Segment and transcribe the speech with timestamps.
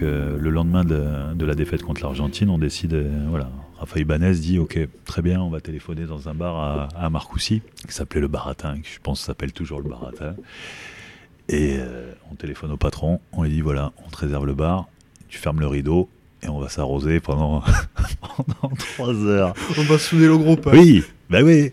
[0.00, 4.78] donc le lendemain de, la défaite contre l'Argentine, on décide, voilà, Rafael Ibanez dit ok
[5.04, 8.78] très bien on va téléphoner dans un bar à, à Marcoussis qui s'appelait le Baratin
[8.80, 10.34] qui je pense s'appelle toujours le Baratin
[11.48, 11.78] et
[12.30, 14.86] on téléphone au patron on lui dit voilà on te réserve le bar
[15.30, 16.10] tu fermes le rideau
[16.42, 17.62] et on va s'arroser pendant,
[18.20, 19.54] pendant 3 heures.
[19.78, 20.68] On va souder le groupe.
[20.72, 21.72] Oui, bah oui.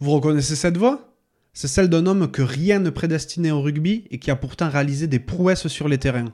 [0.00, 1.08] Vous reconnaissez cette voix?
[1.52, 5.06] C'est celle d'un homme que rien ne prédestinait au rugby et qui a pourtant réalisé
[5.06, 6.32] des prouesses sur les terrains.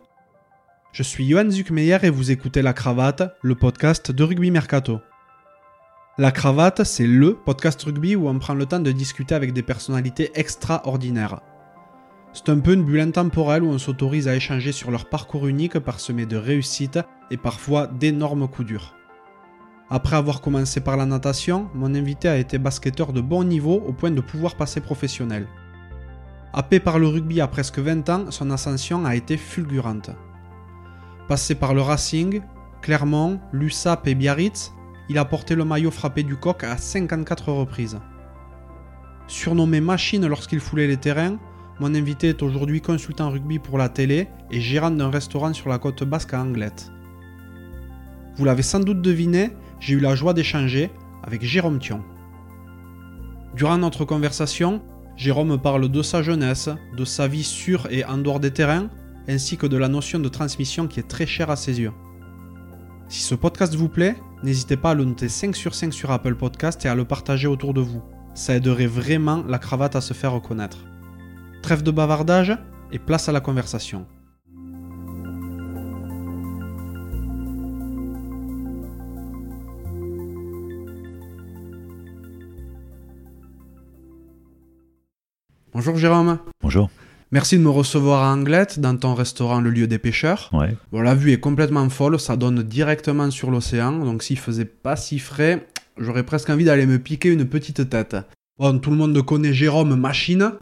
[0.90, 5.00] Je suis Johan Zuckmeyer et vous écoutez La Cravate, le podcast de Rugby Mercato.
[6.16, 9.62] La Cravate, c'est LE podcast rugby où on prend le temps de discuter avec des
[9.62, 11.40] personnalités extraordinaires.
[12.32, 15.78] C'est un peu une bulle intemporelle où on s'autorise à échanger sur leur parcours unique
[15.78, 18.96] parsemé de réussites et parfois d'énormes coups durs.
[19.90, 23.92] Après avoir commencé par la natation, mon invité a été basketteur de bon niveau au
[23.92, 25.46] point de pouvoir passer professionnel.
[26.54, 30.10] Happé par le rugby à presque 20 ans, son ascension a été fulgurante.
[31.28, 32.40] Passé par le Racing,
[32.80, 34.72] Clermont, l'USAP et Biarritz,
[35.10, 37.98] il a porté le maillot frappé du coq à 54 reprises.
[39.26, 41.38] Surnommé machine lorsqu'il foulait les terrains,
[41.80, 45.78] mon invité est aujourd'hui consultant rugby pour la télé et gérant d'un restaurant sur la
[45.78, 46.90] côte basque à Anglette.
[48.36, 50.90] Vous l'avez sans doute deviné, j'ai eu la joie d'échanger
[51.22, 52.02] avec Jérôme Thion.
[53.54, 54.80] Durant notre conversation,
[55.16, 58.88] Jérôme parle de sa jeunesse, de sa vie sur et en dehors des terrains,
[59.28, 61.92] ainsi que de la notion de transmission qui est très chère à ses yeux.
[63.08, 66.34] Si ce podcast vous plaît, n'hésitez pas à le noter 5 sur 5 sur Apple
[66.34, 68.02] Podcast et à le partager autour de vous.
[68.34, 70.78] Ça aiderait vraiment la cravate à se faire reconnaître.
[71.62, 72.56] Trêve de bavardage
[72.92, 74.06] et place à la conversation.
[85.72, 86.38] Bonjour Jérôme.
[86.60, 86.90] Bonjour.
[87.30, 90.48] Merci de me recevoir à Anglette, dans ton restaurant Le Lieu des Pêcheurs.
[90.54, 90.74] Ouais.
[90.92, 94.96] Bon, la vue est complètement folle, ça donne directement sur l'océan, donc s'il faisait pas
[94.96, 95.66] si frais,
[95.98, 98.16] j'aurais presque envie d'aller me piquer une petite tête.
[98.58, 100.52] Bon, tout le monde connaît Jérôme Machine.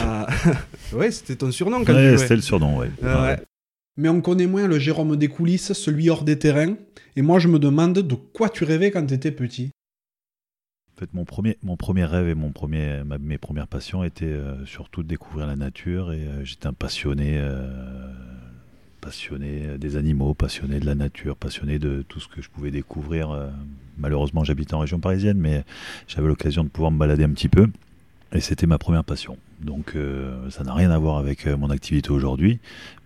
[0.00, 0.24] Euh,
[0.94, 2.90] ouais, c'était ton surnom quand ouais, c'était le surnom, ouais.
[3.02, 3.36] ouais.
[3.98, 6.76] Mais on connaît moins le Jérôme des coulisses, celui hors des terrains.
[7.14, 9.70] Et moi, je me demande de quoi tu rêvais quand tu étais petit.
[10.96, 14.64] En fait, mon premier, mon premier rêve et mon premier, mes premières passions étaient euh,
[14.64, 16.12] surtout de découvrir la nature.
[16.12, 17.38] Et euh, j'étais un passionné,
[19.02, 23.50] passionné des animaux, passionné de la nature, passionné de tout ce que je pouvais découvrir
[23.98, 25.64] malheureusement j'habite en région parisienne, mais
[26.08, 27.68] j'avais l'occasion de pouvoir me balader un petit peu.
[28.32, 29.36] Et c'était ma première passion.
[29.60, 32.58] Donc euh, ça n'a rien à voir avec euh, mon activité aujourd'hui,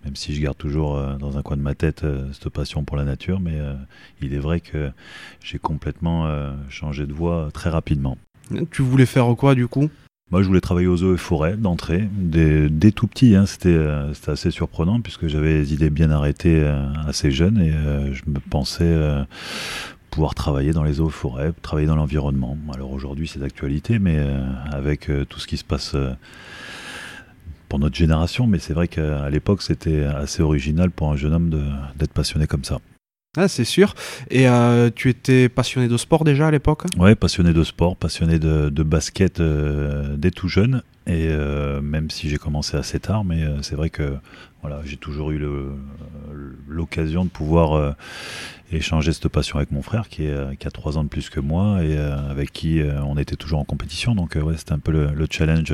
[0.03, 2.97] même si je garde toujours euh, dans un coin de ma tête cette passion pour
[2.97, 3.57] la nature, mais
[4.21, 4.91] il est vrai que
[5.43, 6.29] j'ai complètement
[6.69, 8.17] changé de voie très rapidement.
[8.71, 9.89] Tu voulais faire quoi du coup?
[10.31, 13.35] Moi, je voulais travailler aux eaux et forêts d'entrée, dès, tout petit.
[13.35, 13.77] Hein, c'était,
[14.27, 16.63] assez surprenant puisque j'avais des idées bien arrêtées
[17.07, 17.71] assez jeune et
[18.13, 18.95] je me pensais
[20.11, 22.55] pouvoir travailler dans les eaux forêts, travailler dans l'environnement.
[22.73, 26.11] Alors aujourd'hui c'est d'actualité, mais euh, avec euh, tout ce qui se passe euh,
[27.69, 31.49] pour notre génération, mais c'est vrai qu'à l'époque c'était assez original pour un jeune homme
[31.95, 32.79] d'être passionné comme ça.
[33.37, 33.93] Ah, c'est sûr.
[34.29, 34.47] Et
[34.95, 36.83] tu étais passionné de sport déjà à l'époque?
[36.97, 40.83] Ouais, passionné de sport, passionné de, basket dès tout jeune.
[41.07, 41.29] Et
[41.81, 44.15] même si j'ai commencé assez tard, mais c'est vrai que
[44.83, 45.41] j'ai toujours eu
[46.67, 47.95] l'occasion de pouvoir
[48.77, 51.83] échanger cette passion avec mon frère qui, euh, a trois ans de plus que moi
[51.83, 54.15] et euh, avec qui euh, on était toujours en compétition.
[54.15, 55.73] Donc ouais, c'était un peu le, challenge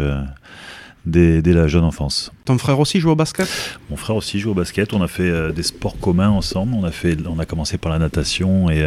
[1.08, 2.32] dès, dès, la jeune enfance.
[2.46, 3.48] Ton frère aussi joue au basket?
[3.90, 4.94] Mon frère aussi joue au basket.
[4.94, 6.74] On a fait des sports communs ensemble.
[6.76, 8.84] On a, fait, on a commencé par la natation et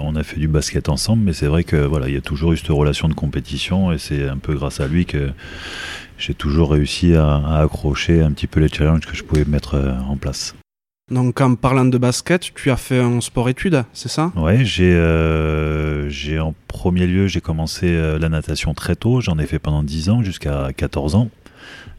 [0.00, 1.24] on a fait du basket ensemble.
[1.24, 3.98] Mais c'est vrai que voilà, il y a toujours eu cette relation de compétition et
[3.98, 5.30] c'est un peu grâce à lui que
[6.18, 9.76] j'ai toujours réussi à, à, accrocher un petit peu les challenges que je pouvais mettre
[10.08, 10.54] en place.
[11.10, 14.32] Donc en parlant de basket, tu as fait un sport-études, c'est ça?
[14.36, 19.38] Ouais, j'ai euh, j'ai en premier lieu, j'ai commencé euh, la natation très tôt, j'en
[19.38, 21.28] ai fait pendant 10 ans jusqu'à 14 ans.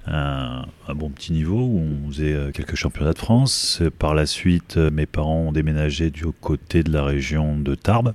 [0.08, 3.82] Un, bon petit niveau où on faisait euh, quelques championnats de France.
[3.98, 8.14] Par la suite, mes parents ont déménagé du côté de la région de Tarbes.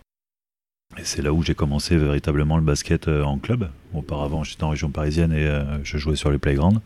[0.98, 3.70] Et c'est là où j'ai commencé véritablement le basket en club.
[3.94, 5.48] Auparavant, j'étais en région parisienne et
[5.82, 6.80] je jouais sur les playgrounds.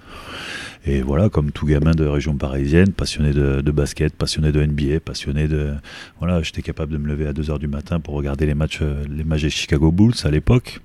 [0.87, 5.49] Et voilà, comme tout gamin de région parisienne, passionné de, basket, passionné de NBA, passionné
[5.49, 5.73] de.
[6.19, 9.03] Voilà, j'étais capable de me lever à 2h du matin pour regarder les matchs, euh,
[9.09, 10.81] les matchs des Chicago Bulls à l'époque.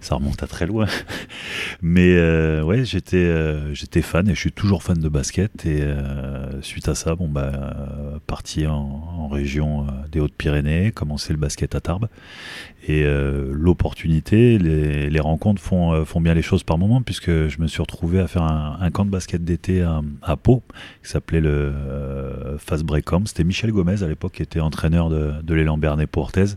[0.00, 0.86] Ça remonte à très loin.
[1.82, 5.66] Mais euh, ouais, j'étais, euh, j'étais fan et je suis toujours fan de basket.
[5.66, 5.82] Et
[6.62, 12.08] suite à ça, bon, bah, parti en, région des Hautes-Pyrénées, commencer le basket à Tarbes.
[12.86, 13.04] Et
[13.50, 18.20] l'opportunité, les, rencontres font, font bien les choses par moment, puisque je me suis retrouvé
[18.20, 20.62] à faire un, camp de basket d'été à, à, Pau,
[21.02, 21.72] qui s'appelait le
[22.58, 23.26] Fast Break Camp.
[23.26, 26.56] C'était Michel Gomez à l'époque qui était entraîneur de, de l'élan Bernet Portez,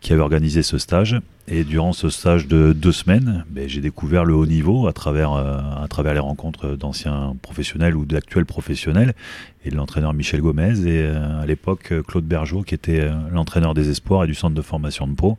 [0.00, 1.20] qui avait organisé ce stage.
[1.48, 5.32] Et durant ce stage de deux semaines, ben, j'ai découvert le haut niveau à travers,
[5.32, 9.12] à travers les rencontres d'anciens professionnels ou d'actuels professionnels
[9.64, 14.24] et de l'entraîneur Michel Gomez et à l'époque Claude Bergeau qui était l'entraîneur des espoirs
[14.24, 15.36] et du centre de formation de Pau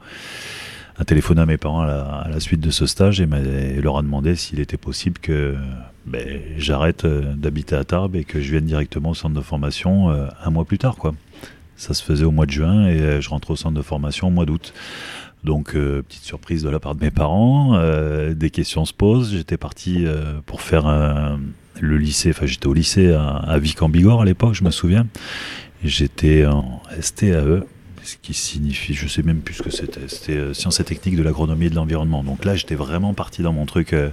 [0.98, 4.36] a téléphoné à mes parents à la, suite de ce stage et, leur a demandé
[4.36, 5.56] s'il était possible que
[6.06, 10.12] ben, j'arrête euh, d'habiter à Tarbes et que je vienne directement au centre de formation
[10.12, 10.98] euh, un mois plus tard.
[11.78, 14.28] Ça se faisait au mois de juin et euh, je rentre au centre de formation
[14.28, 14.74] au mois d'août.
[15.44, 17.78] Donc, petite surprise de la part de mes parents.
[18.32, 19.34] des questions se posent.
[19.34, 20.06] J'étais parti
[20.46, 21.38] pour faire
[21.82, 22.30] le lycée.
[22.30, 25.06] Enfin, j'étais au lycée à, à Vic en Bigorre à l'époque, je me souviens.
[25.84, 27.66] J'étais en STAE,
[28.04, 31.16] ce qui signifie, je sais même plus ce que c'était, c'était euh, sciences et techniques
[31.16, 32.24] de l'agronomie et de l'environnement.
[32.24, 34.10] Donc là, j'étais vraiment parti dans mon truc, euh,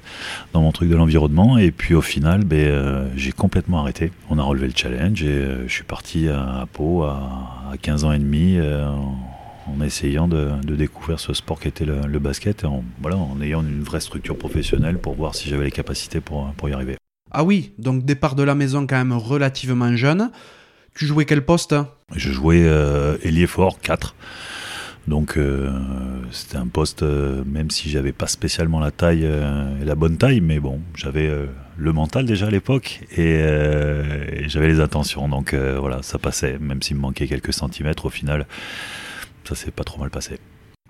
[0.52, 4.12] dans mon truc de l'environnement, et puis au final, ben, euh, j'ai complètement arrêté.
[4.28, 8.18] On a relevé le challenge et je suis parti à, Pau à, 15 ans et
[8.18, 8.58] demi.
[8.60, 12.82] En, essayant de, découvrir ce sport qui était le, basket et en,
[13.40, 16.96] ayant une vraie structure professionnelle pour voir si j'avais les capacités pour y arriver.
[17.30, 20.30] Ah oui, donc départ de la maison quand même relativement jeune.
[20.94, 21.74] Tu jouais quel poste
[22.14, 24.14] Je jouais euh, ailier fort 4.
[25.08, 25.70] Donc euh,
[26.30, 30.40] c'était un poste, euh, même si j'avais pas spécialement la taille et la bonne taille,
[30.40, 31.30] mais bon, j'avais
[31.76, 33.38] le mental déjà à l'époque et,
[34.46, 35.28] j'avais les intentions.
[35.28, 38.46] Donc voilà, ça passait, même s'il me manquait quelques centimètres au final,
[39.44, 40.38] ça s'est pas trop mal passé.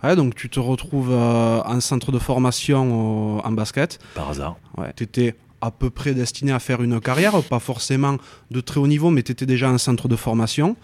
[0.02, 3.98] Ouais, donc tu te retrouves en centre de formation en basket.
[4.14, 4.56] Par hasard.
[4.76, 4.92] Ouais.
[4.96, 8.16] Tu étais à peu près destiné à faire une carrière, pas forcément
[8.50, 10.76] de très haut niveau, mais tu étais déjà un centre de formation.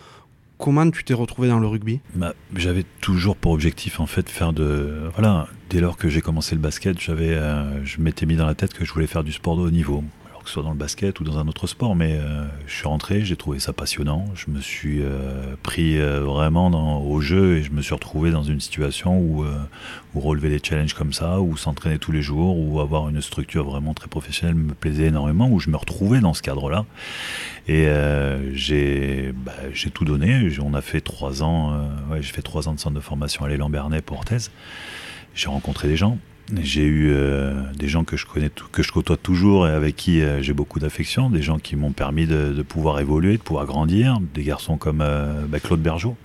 [0.58, 2.00] Comment tu t'es retrouvé dans le rugby?
[2.14, 6.54] Bah, J'avais toujours pour objectif en fait faire de voilà dès lors que j'ai commencé
[6.54, 9.32] le basket, j'avais euh, je m'étais mis dans la tête que je voulais faire du
[9.32, 10.02] sport de haut niveau
[10.46, 12.86] que ce soit dans le basket ou dans un autre sport, mais euh, je suis
[12.86, 14.24] rentré, j'ai trouvé ça passionnant.
[14.36, 18.44] Je me suis euh, pris euh, vraiment au jeu et je me suis retrouvé dans
[18.44, 19.44] une situation où,
[20.14, 23.64] où relever des challenges comme ça, ou s'entraîner tous les jours, ou avoir une structure
[23.64, 26.84] vraiment très professionnelle me plaisait énormément, où je me retrouvais dans ce cadre-là.
[27.66, 27.88] Et
[28.52, 29.52] j'ai bah,
[29.92, 30.48] tout donné.
[30.62, 31.76] On a fait trois ans,
[32.10, 34.24] ouais, j'ai fait trois ans de centre de formation à l'élan Bernet pour
[35.34, 36.18] J'ai rencontré des gens.
[36.54, 40.20] J'ai eu euh, des gens que je connais, que je côtoie toujours et avec qui
[40.20, 44.20] euh, j'ai beaucoup d'affection, des gens qui m'ont permis de, pouvoir évoluer, de pouvoir grandir,
[44.32, 46.16] des garçons comme euh, bah, Claude Bergeau,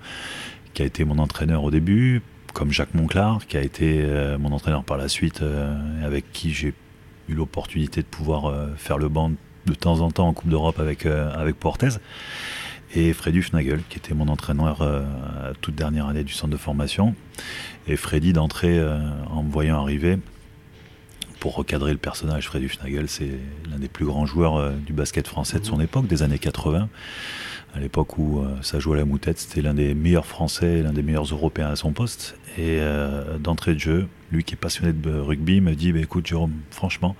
[0.74, 2.22] qui a été mon entraîneur au début,
[2.54, 4.06] comme Jacques Monclar, qui a été
[4.40, 5.42] mon entraîneur par la suite,
[6.04, 6.74] avec qui j'ai
[7.30, 9.32] eu l'opportunité de pouvoir faire le banc
[9.66, 11.90] de temps en temps en Coupe d'Europe avec, avec Portez
[12.94, 15.04] et Freddy Fnagel, qui était mon entraîneur euh,
[15.62, 17.16] toute dernière année du centre de formation.
[17.88, 19.00] Et Freddy, d'entrée, euh,
[19.30, 20.18] en me voyant arriver,
[21.40, 23.32] pour recadrer le personnage, Freddy Fnagel, c'est
[23.70, 25.84] l'un des plus grands joueurs euh, du basket français de son mhm.
[25.84, 26.90] époque, des années 80.
[27.74, 31.04] À l'époque où ça jouait à la moutette, c'était l'un des meilleurs Français, l'un des
[31.04, 32.36] meilleurs Européens à son poste.
[32.58, 32.82] Et
[33.40, 37.16] d'entrée de jeu, lui qui est passionné de rugby, me dit bah, écoute, Jérôme, franchement,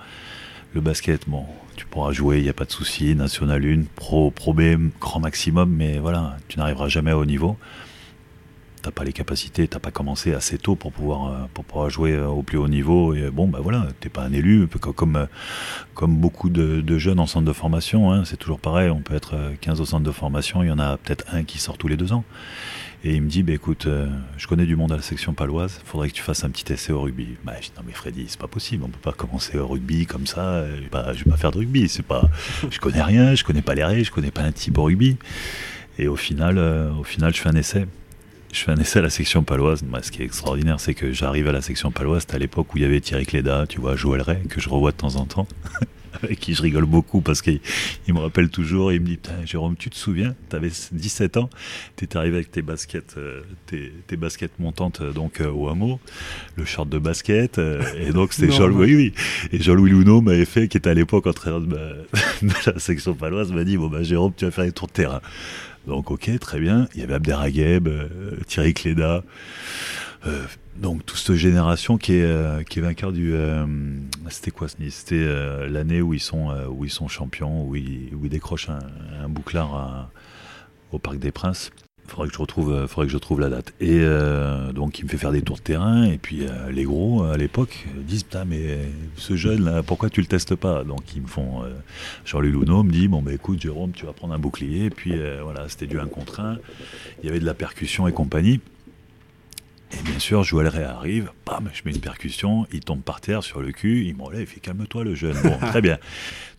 [0.74, 1.46] le basket, bon,
[1.76, 4.62] tu pourras jouer, il n'y a pas de souci, National 1, Pro, Pro B,
[5.00, 7.56] grand maximum, mais voilà, tu n'arriveras jamais au niveau.
[8.82, 12.12] Tu n'as pas les capacités, tu n'as pas commencé assez tôt pour pouvoir, euh, jouer
[12.12, 13.14] euh, au plus haut niveau.
[13.32, 15.26] Bon, bah voilà, tu n'es pas un élu, comme, euh,
[15.94, 18.12] comme beaucoup de, jeunes en centre de formation.
[18.12, 20.78] Hein, c'est toujours pareil, on peut être 15 au centre de formation, il y en
[20.78, 22.24] a peut-être un qui sort tous les deux ans.
[23.04, 25.80] Et il me dit, bah, écoute, euh, je connais du monde à la section paloise,
[25.84, 27.36] faudrait que tu fasses un petit essai au rugby.
[27.44, 30.06] Bah, je dis, non mais Freddy, c'est pas possible, on peut pas commencer au rugby
[30.06, 32.30] comme ça, euh, bah, je vais pas faire de rugby, c'est pas,
[32.70, 35.16] je connais rien, je connais pas les règles, je connais pas un type au rugby.
[35.98, 37.86] Et au final, euh, au final, je fais un essai.
[38.52, 39.82] Je fais un essai à la section paloise.
[39.82, 42.72] Bah, ce qui est extraordinaire, c'est que j'arrive à la section paloise, c'était à l'époque
[42.72, 45.16] où il y avait Thierry Cléda, tu vois, Joël Ray, que je revois de temps
[45.16, 45.48] en temps.
[46.22, 47.60] avec qui je rigole beaucoup parce qu'il
[48.08, 51.50] me rappelle toujours, il me dit Jérôme, tu te souviens, tu avais 17 ans,
[51.96, 56.00] tu étais arrivé avec tes baskets, euh, tes, baskets montantes euh, donc euh, au hameau,
[56.56, 57.58] le short de basket,
[57.96, 59.12] et donc c'était Jean-Louis, oui,
[59.52, 61.66] et Jean-Louis Luneau m'avait fait, qui était à l'époque entraîneur de,
[62.42, 64.92] de, la section paloise, m'a dit Bon, bah Jérôme, tu vas faire les tours de
[64.92, 65.20] terrain.
[65.86, 66.86] Donc, ok, très bien.
[66.94, 67.88] Il y avait Abderrageb,
[68.46, 69.24] Thierry Cléda.
[70.26, 73.66] Euh, donc toute cette génération qui est euh, qui est vainqueur du euh,
[74.30, 75.26] c'était quoi c'était
[75.68, 80.10] l'année où ils sont où ils sont champions où ils, où ils décrochent un, bouclard
[80.92, 81.70] au Parc des Princes.
[82.08, 83.72] Faudrait que je retrouve faudrait que je trouve la date.
[83.80, 84.00] Et
[84.74, 87.86] donc il me fait faire des tours de terrain et puis les gros à l'époque
[87.96, 88.78] disent putain mais
[89.16, 90.84] ce jeune là pourquoi tu le testes pas?
[90.84, 91.62] Donc ils me font
[92.24, 95.14] Jean-Louis Luneau me dit bon bah écoute Jérôme tu vas prendre un bouclier et puis
[95.42, 96.58] voilà c'était du 1 contre 1
[97.22, 98.60] il y avait de la percussion et compagnie
[99.92, 103.42] Et bien sûr, Joël Ray arrive, bam, je mets une percussion, il tombe par terre
[103.42, 105.36] sur le cul, il me relève, il fait calme-toi le jeune.
[105.42, 105.98] Bon, très bien.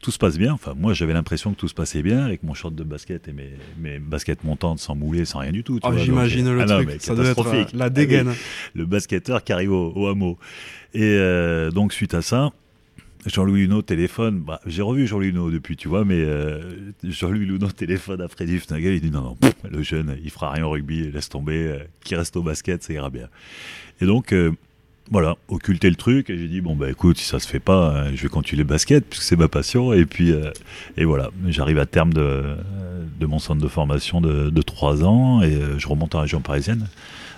[0.01, 0.53] Tout se passe bien.
[0.53, 3.33] Enfin, moi, j'avais l'impression que tout se passait bien avec mon short de basket et
[3.33, 3.49] mes,
[3.79, 5.79] mes baskets montantes sans mouler, sans rien du tout.
[5.81, 7.75] Oh, J'imagine le ah non, truc, ça doit être euh, catastrophique.
[7.75, 8.33] la dégaine.
[8.75, 10.37] Le basketteur qui arrive au, au hameau.
[10.93, 12.51] Et euh, donc, suite à ça,
[13.25, 14.39] Jean-Louis Luneau téléphone.
[14.39, 18.95] Bah, j'ai revu Jean-Louis Luneau depuis, tu vois, mais euh, Jean-Louis Luneau téléphone après Dufnagel.
[18.95, 19.37] Il dit non, non,
[19.69, 22.93] le jeune, il fera rien au rugby, laisse tomber, euh, qu'il reste au basket, ça
[22.93, 23.27] ira bien.
[24.01, 24.51] Et donc, euh,
[25.11, 26.29] voilà, occulter le truc.
[26.29, 28.63] Et j'ai dit bon, bah écoute, si ça se fait pas, euh, je vais continuer
[28.63, 29.93] le basket, puisque c'est ma passion.
[29.93, 30.33] Et puis,
[30.97, 32.57] et voilà, j'arrive à terme de,
[33.21, 36.87] mon centre de formation de, de 3 ans et je remonte en région parisienne,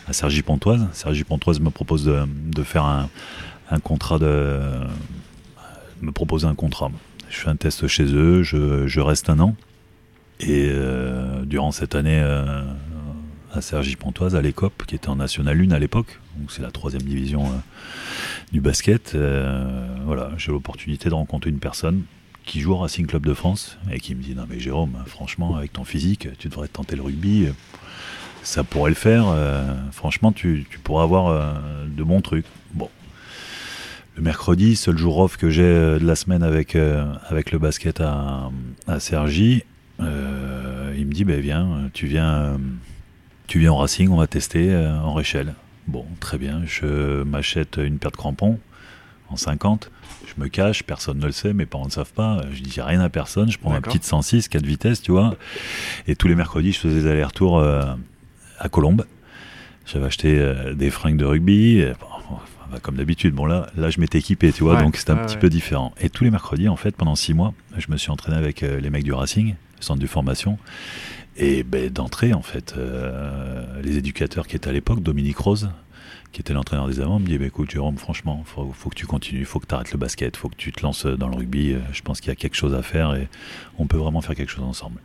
[0.07, 0.87] à Sergi-Pontoise.
[0.93, 4.59] Sergi-Pontoise me propose de, faire un contrat de
[6.01, 6.91] me proposer un contrat.
[7.29, 9.55] Je fais un test chez eux, je, reste un an.
[10.39, 12.63] Et euh, durant cette année euh,
[13.53, 17.03] à Cergy-Pontoise, à l'ECOP, qui était en National 1 à l'époque, donc c'est la troisième
[17.03, 17.55] division euh,
[18.51, 19.17] du basket,
[20.05, 22.03] voilà, j'ai l'opportunité de rencontrer une personne
[22.45, 25.55] qui joue au Racing Club de France et qui me dit Non, mais Jérôme, franchement,
[25.55, 27.47] avec ton physique, tu devrais tenter le rugby,
[28.43, 29.25] ça pourrait le faire,
[29.91, 32.45] franchement, tu, tu pourrais avoir de bons trucs.
[32.73, 32.89] Bon,
[34.15, 37.59] le mercredi, seul jour off que j'ai euh, de la semaine avec, euh, avec le
[37.59, 38.49] basket à,
[38.87, 39.63] à Cergy,
[39.99, 42.57] euh, il me dit ben viens, tu viens,
[43.47, 45.53] tu viens au Racing, on va tester en réchelle.
[45.87, 48.59] Bon, très bien, je m'achète une paire de crampons
[49.29, 49.91] en 50.
[50.25, 52.41] Je me cache, personne ne le sait, mes parents ne savent pas.
[52.51, 55.35] Je dis rien à personne, je prends ma petite 106, 4 vitesses, tu vois.
[56.07, 59.05] Et tous les mercredis, je faisais des allers-retours à Colombes.
[59.85, 61.85] J'avais acheté des fringues de rugby.
[61.99, 62.07] bon,
[62.71, 65.15] bah, comme d'habitude, bon là, là je m'étais équipé, tu vois, Ouais, donc c'était un
[65.17, 65.41] ouais, petit ouais.
[65.41, 65.93] peu différent.
[65.99, 68.79] Et tous les mercredis, en fait, pendant six mois, je me suis entraîné avec euh,
[68.79, 70.57] les mecs du Racing, le centre de formation.
[71.37, 75.69] Et ben, d'entrée, en fait, euh, les éducateurs qui étaient à l'époque, Dominique Rose,
[76.31, 79.05] qui était l'entraîneur des Amants, me dit bah, écoute, Jérôme, franchement, faut, faut que tu
[79.05, 81.73] continues, faut que tu arrêtes le basket, faut que tu te lances dans le rugby.
[81.73, 83.27] Euh, Je pense qu'il y a quelque chose à faire et
[83.77, 84.99] on peut vraiment faire quelque chose ensemble.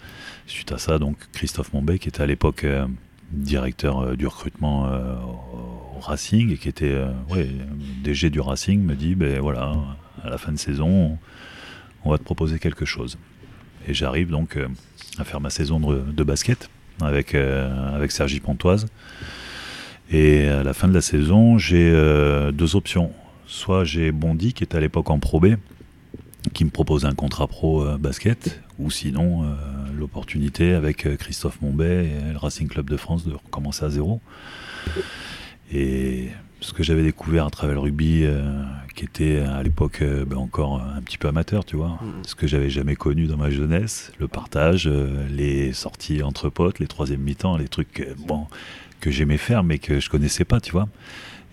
[0.47, 2.87] Suite à ça, donc, Christophe Monbet, qui était à l'époque euh,
[3.33, 5.15] directeur euh, du recrutement euh,
[6.01, 7.13] Racing et qui était euh,
[8.03, 9.75] DG du Racing, me dit ben voilà,
[10.23, 11.19] à la fin de saison,
[12.05, 13.19] on, va te proposer quelque chose.
[13.87, 14.69] Et j'arrive donc euh,
[15.19, 16.69] à faire ma saison de, basket
[17.01, 18.87] avec, euh, avec Sergi Pontoise.
[20.11, 21.93] Et à la fin de la saison, j'ai
[22.53, 23.13] deux options.
[23.47, 25.55] Soit j'ai Bondy, qui était à l'époque en Pro B,
[26.53, 29.45] qui me propose un contrat pro basket, ou sinon
[29.97, 34.21] l'opportunité avec Christophe Monbet et le Racing Club de France de recommencer à zéro.
[35.73, 36.29] Et
[36.61, 38.43] ce que j'avais découvert à travers le rugby, euh,
[38.95, 42.25] qui était à l'époque euh, ben, encore un petit peu amateur, tu vois, Mhm.
[42.27, 46.79] ce que j'avais jamais connu dans ma jeunesse, le partage, euh, les sorties entre potes,
[46.81, 48.47] les troisième mi-temps, les trucs euh, bon,
[49.01, 50.89] que j'aimais faire mais que je connaissais pas, tu vois.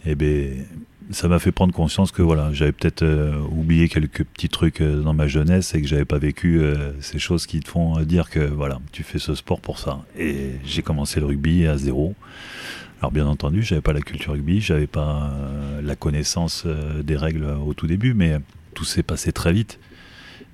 [0.06, 0.66] Et ben
[1.10, 5.02] ça m'a fait prendre conscience que voilà, j'avais peut-être euh, oublié quelques petits trucs euh,
[5.02, 8.04] dans ma jeunesse et que j'avais pas vécu euh, ces choses qui te font euh,
[8.04, 10.00] dire que voilà, tu fais ce sport pour ça.
[10.20, 12.14] Et j'ai commencé le rugby à zéro.
[13.00, 17.16] Alors bien entendu, j'avais pas la culture rugby, j'avais pas euh, la connaissance euh, des
[17.16, 18.38] règles au tout début, mais
[18.74, 19.80] tout s'est passé très vite.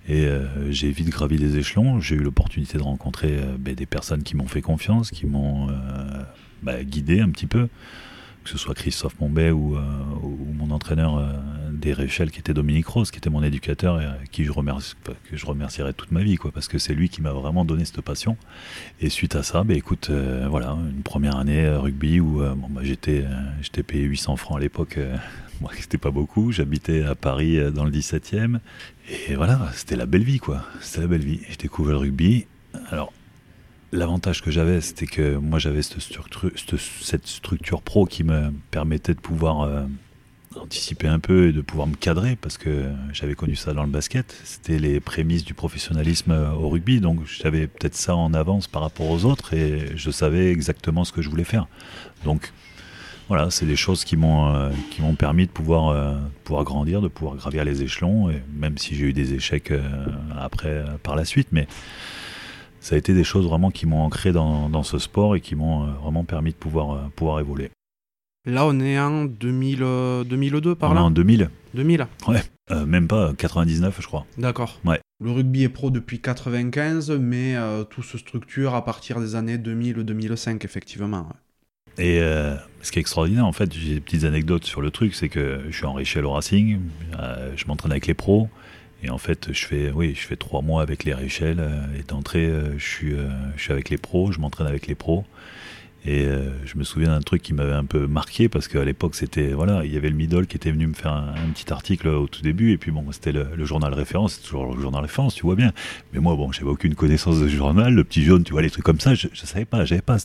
[0.10, 2.02] Et euh, j'ai vite gravi les échelons.
[2.02, 5.70] J'ai eu l'opportunité de rencontrer ben, des personnes qui m'ont fait confiance, qui m'ont
[6.64, 7.70] bah, guidé un petit peu,
[8.44, 9.82] que ce soit Christophe Monbet ou, euh,
[10.58, 11.26] mon entraîneur euh,
[11.72, 14.94] des Réchelles, qui était Dominique Rose, qui était mon éducateur et à qui je remercie,
[15.30, 17.84] que je remercierai toute ma vie, quoi, parce que c'est lui qui m'a vraiment donné
[17.86, 18.38] cette passion.
[19.02, 22.54] Et suite à ça, ben écoute, euh, voilà, une première année euh, rugby où euh,
[22.56, 24.98] bon, bah, j'étais, euh, payé 800 francs à l'époque.
[24.98, 25.18] euh,
[25.62, 26.52] moi, c'était pas beaucoup.
[26.52, 28.60] J'habitais à Paris euh, dans le 17e.
[29.30, 30.66] Et voilà, c'était la belle vie, quoi.
[30.82, 31.42] C'était la belle vie.
[31.50, 32.46] J'ai découvert le rugby.
[32.90, 33.12] Alors,
[33.94, 36.52] l'avantage que j'avais, c'était que moi, j'avais cette structure,
[37.24, 39.84] structure pro qui me permettait de pouvoir euh,
[40.56, 43.90] anticiper un peu et de pouvoir me cadrer parce que j'avais connu ça dans le
[43.90, 44.36] basket.
[44.44, 47.00] C'était les prémices du professionnalisme euh, au rugby.
[47.00, 51.14] Donc, j'avais peut-être ça en avance par rapport aux autres et je savais exactement ce
[51.14, 51.68] que je voulais faire.
[52.26, 52.52] Donc,
[53.30, 55.96] voilà, c'est des choses qui m'ont euh, qui m'ont permis de pouvoir
[56.66, 59.72] grandir, de pouvoir gravir les échelons, même si j'ai eu des échecs
[60.38, 61.68] après par la suite, mais
[62.84, 65.56] ça a été des choses vraiment qui m'ont ancré dans, dans ce sport et qui
[65.56, 67.72] m'ont euh, vraiment permis de pouvoir euh, pouvoir évoluer.
[68.46, 72.08] Là, on est en 2000, euh, 2002 par On est là en 2000, 2000
[72.72, 74.26] euh, même pas 99, je crois.
[74.38, 74.80] D'accord.
[74.86, 75.00] Ouais.
[75.24, 79.58] Le rugby est pro depuis 95, mais euh, tout se structure à partir des années
[79.58, 81.20] 2000-2005, effectivement.
[81.22, 82.04] ouais.
[82.04, 85.14] Et euh, ce qui est extraordinaire, en fait, j'ai des petites anecdotes sur le truc,
[85.14, 86.80] c'est que je suis en Réchelle au Racing,
[87.20, 88.50] euh, je m'entraîne avec les pros,
[89.04, 92.04] et en fait, je fais, oui, je fais trois mois avec les Réchelles, euh, et
[92.04, 95.26] d'entrée, euh, je suis, euh, je suis avec les pros, je m'entraîne avec les pros,
[96.06, 96.26] Et
[96.66, 99.86] je me souviens d'un truc qui m'avait un peu marqué parce qu'à l'époque, c'était voilà,
[99.86, 102.42] il y avait le Midol qui était venu me faire un, petit article au tout
[102.42, 105.56] début, et puis bon, c'était le, journal référence, c'est toujours le journal référence, tu vois
[105.56, 105.72] bien.
[106.12, 108.70] Mais moi, bon, j'avais aucune connaissance de ce journal, le petit jaune, tu vois, les
[108.70, 110.18] trucs comme ça, je, je savais pas, j'avais pas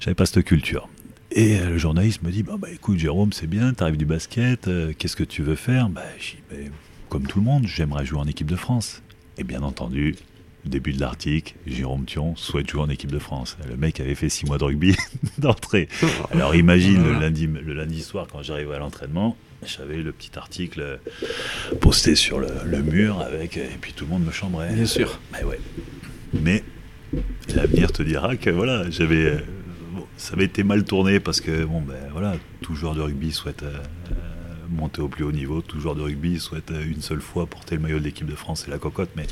[0.00, 0.88] j'avais pas cette culture.
[1.32, 4.70] Et le journaliste me dit bah, bah écoute, Jérôme, c'est bien, tu arrives du basket,
[4.98, 5.88] qu'est-ce que tu veux faire?
[5.90, 6.02] Bah,
[7.12, 9.02] comme tout le monde, j'aimerais jouer en équipe de France.
[9.36, 10.16] Et bien entendu,
[10.64, 13.58] début de l'article, Jérôme Thion souhaite jouer en équipe de France.
[13.68, 14.96] Le mec avait fait six mois de rugby
[15.38, 15.90] d'entrée.
[16.30, 21.00] Alors imagine le lundi, le lundi soir quand j'arrivais à l'entraînement, j'avais le petit article
[21.82, 24.72] posté sur le, mur avec et puis tout le monde me chambrait.
[24.72, 25.20] Bien sûr.
[25.34, 25.60] Mais ouais.
[26.32, 26.64] Mais
[27.54, 29.38] l'avenir te dira que voilà, j'avais euh,
[30.16, 33.64] ça avait été mal tourné parce que bon ben voilà, tout joueur de rugby souhaite
[33.64, 33.76] euh,
[34.72, 37.82] monter au plus haut niveau, tout joueur de rugby souhaite une seule fois porter le
[37.82, 39.26] maillot de l'équipe de France et la cocotte, mais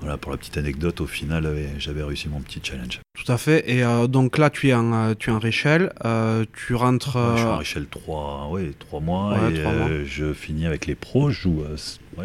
[0.00, 3.00] voilà, pour la petite anecdote, au final, j'avais réussi mon petit challenge.
[3.14, 3.68] Tout à fait.
[3.68, 5.92] Et euh, donc là, tu es en, euh, tu es en Réchelle.
[6.04, 7.18] Euh, tu rentres.
[7.34, 9.36] je suis en Réchelle 3, ouais, 3 mois.
[9.50, 11.30] et je finis avec les pros.
[11.30, 11.64] Je joue.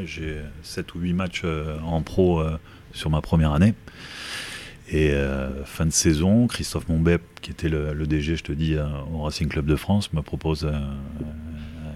[0.05, 1.43] j'ai 7 ou 8 matchs
[1.83, 2.43] en pro
[2.91, 3.73] sur ma première année.
[4.91, 5.11] Et
[5.65, 8.75] fin de saison, Christophe Monbep, qui était le, DG, je te dis,
[9.13, 10.69] au Racing Club de France, me propose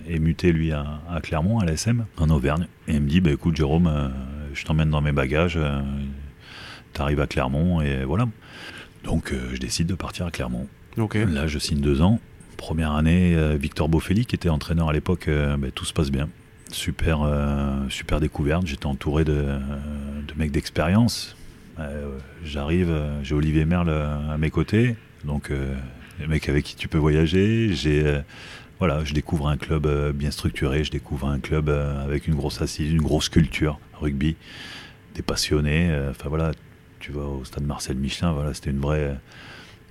[0.07, 2.67] est muté lui à, Clermont, à l'ASM, en Auvergne.
[2.87, 4.11] Et il me dit, bah, écoute Jérôme,
[4.57, 5.81] je t'emmène dans mes bagages, euh,
[6.93, 8.27] tu arrives à Clermont et voilà.
[9.03, 10.67] Donc euh, je décide de partir à Clermont.
[11.25, 12.19] Là, je signe deux ans.
[12.57, 16.27] Première année, euh, Victor Bofelli, qui était entraîneur à l'époque, ben, tout se passe bien.
[16.71, 17.19] Super,
[17.87, 18.67] super découverte.
[18.67, 19.57] J'étais entouré de,
[20.35, 21.37] mecs d'expérience.
[22.43, 25.49] J'arrive, j'ai Olivier Merle à mes côtés, donc
[26.19, 27.69] les mecs avec qui tu peux voyager.
[27.73, 28.19] J'ai
[28.79, 32.91] voilà, je découvre un club bien structuré, je découvre un club avec une grosse assise,
[32.91, 34.35] une grosse culture rugby,
[35.15, 35.89] des passionnés.
[35.89, 36.51] Euh, enfin voilà,
[36.99, 39.17] tu vas au stade Marcel Michelin, voilà, c'était une vraie,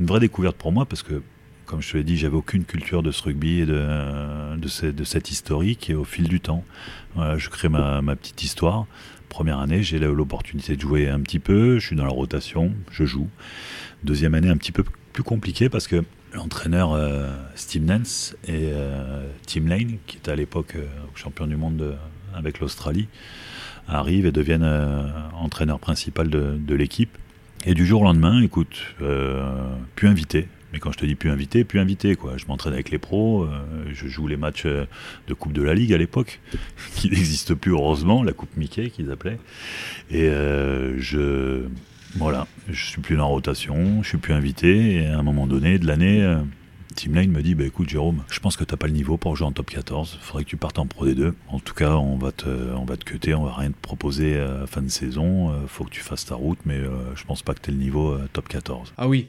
[0.01, 1.23] une vraie découverte pour moi parce que,
[1.65, 5.05] comme je te l'ai dit, j'avais aucune culture de ce rugby et de, de, de
[5.05, 5.91] cette historique.
[5.91, 6.65] Et au fil du temps,
[7.17, 8.87] voilà, je crée ma, ma petite histoire.
[9.29, 11.81] Première année, j'ai l'opportunité de jouer un petit peu.
[11.81, 13.29] Je suis dans la rotation, je joue.
[14.05, 16.05] Deuxième année, un petit peu plus compliqué parce que
[16.37, 20.77] l'entraîneur euh, Steve Nance et euh, Tim Lane, qui était à l'époque
[21.15, 21.97] champion du monde
[22.35, 23.09] avec l'Australie,
[23.89, 27.17] arrivent et deviennent euh, entraîneur principal de, l'équipe.
[27.65, 30.49] Et du jour au lendemain, écoute, euh, plus invité.
[30.73, 32.17] Mais quand je te dis plus invité, plus invité.
[32.17, 32.37] Quoi.
[32.37, 33.49] Je m'entraîne avec les pros, euh,
[33.93, 36.41] je joue les matchs de Coupe de la Ligue à l'époque,
[36.97, 39.39] qui n'existe plus heureusement, la Coupe Mickey qu'ils appelaient.
[40.11, 41.63] Et je,
[42.19, 44.95] voilà, je suis plus en rotation, je suis plus invité.
[44.95, 46.37] Et à un moment donné de l'année,
[46.97, 49.37] Team Lane me dit bah écoute Jérôme, je pense que t'as pas le niveau pour
[49.37, 51.35] jouer en top 14, faudrait que tu partes en Pro D2.
[51.49, 54.41] En tout cas, on va te on va te cuter, on va rien te proposer
[54.41, 57.43] à fin de saison, euh, faut que tu fasses ta route mais euh, je pense
[57.43, 58.95] pas que tu le niveau euh, top 14.
[58.97, 59.29] Ah oui.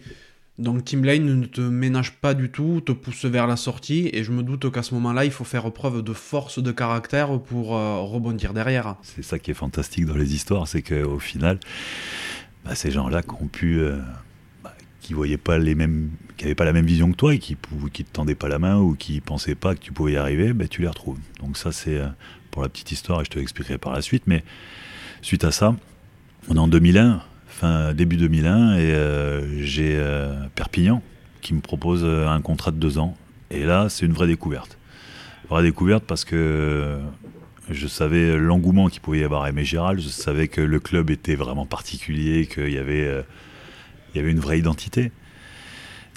[0.57, 4.23] Donc Team Lane ne te ménage pas du tout, te pousse vers la sortie, et
[4.23, 7.67] je me doute qu'à ce moment-là, il faut faire preuve de force de caractère pour
[7.67, 8.95] rebondir derrière.
[9.03, 11.59] C'est ça qui est fantastique dans les histoires, c'est qu'au final,
[12.67, 13.81] bah, ces gens-là qui ont pu
[15.07, 17.55] qui voyaient pas les mêmes, qui avaient pas la même vision que toi et qui
[17.93, 20.51] qui te tendaient pas la main ou qui pensaient pas que tu pouvais y arriver,
[20.51, 21.17] ben, tu les retrouves.
[21.39, 22.07] Donc ça c'est euh,
[22.51, 24.23] pour la petite histoire et je te l'expliquerai par la suite.
[24.27, 24.43] Mais
[25.21, 25.77] suite à ça,
[26.49, 31.01] on est en 2001, fin début 2001 et euh, j'ai euh, Perpignan
[31.39, 33.15] qui me propose un contrat de deux ans.
[33.49, 34.77] Et là c'est une vraie découverte,
[35.49, 36.99] vraie découverte parce que
[37.69, 41.09] je savais l'engouement qu'il pouvait y avoir à Aimé Gérald, je savais que le club
[41.09, 43.23] était vraiment particulier, qu'il y avait
[44.13, 45.11] il y avait une vraie identité.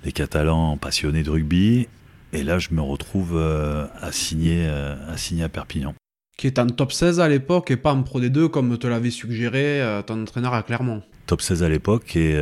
[0.05, 1.89] Des Catalans passionnés de rugby.
[2.33, 5.95] Et là, je me retrouve euh, à, signer, euh, à signer à Perpignan.
[6.39, 9.11] Qui est en top 16 à l'époque et pas en Pro D2 comme te l'avait
[9.11, 11.03] suggéré euh, ton entraîneur à Clermont.
[11.27, 12.37] Top 16 à l'époque et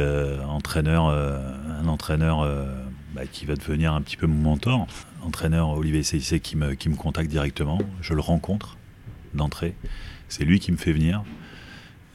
[0.49, 2.49] entraîneur, un entraîneur
[3.15, 4.87] bah, qui va devenir un petit peu mon mentor.
[5.23, 7.79] Entraîneur Olivier CIC qui me, qui me contacte directement.
[8.01, 8.78] Je le rencontre
[9.39, 9.75] d'entrée.
[10.29, 11.25] C'est lui qui me fait venir.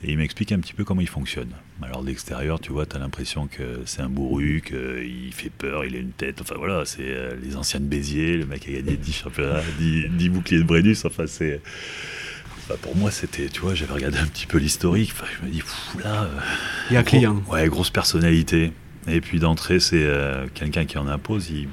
[0.03, 1.49] Et il m'explique un petit peu comment il fonctionne.
[1.81, 5.85] Alors de l'extérieur, tu vois, tu as l'impression que c'est un bourru, qu'il fait peur,
[5.85, 6.41] il a une tête.
[6.41, 10.59] Enfin voilà, c'est euh, les anciennes Béziers, le mec a gagné 10 championnats, 10, boucliers
[10.59, 11.05] de Brennus.
[11.05, 11.61] Enfin, c'est.
[12.81, 15.11] pour moi, c'était, tu vois, j'avais regardé un petit peu l'historique.
[15.13, 15.63] Enfin, je me dis,
[16.03, 16.23] là.
[16.23, 16.39] Euh,
[16.89, 17.41] il y a un client.
[17.49, 18.73] Ouais, grosse personnalité.
[19.07, 21.69] Et puis d'entrée, c'est euh, quelqu'un qui en impose, il,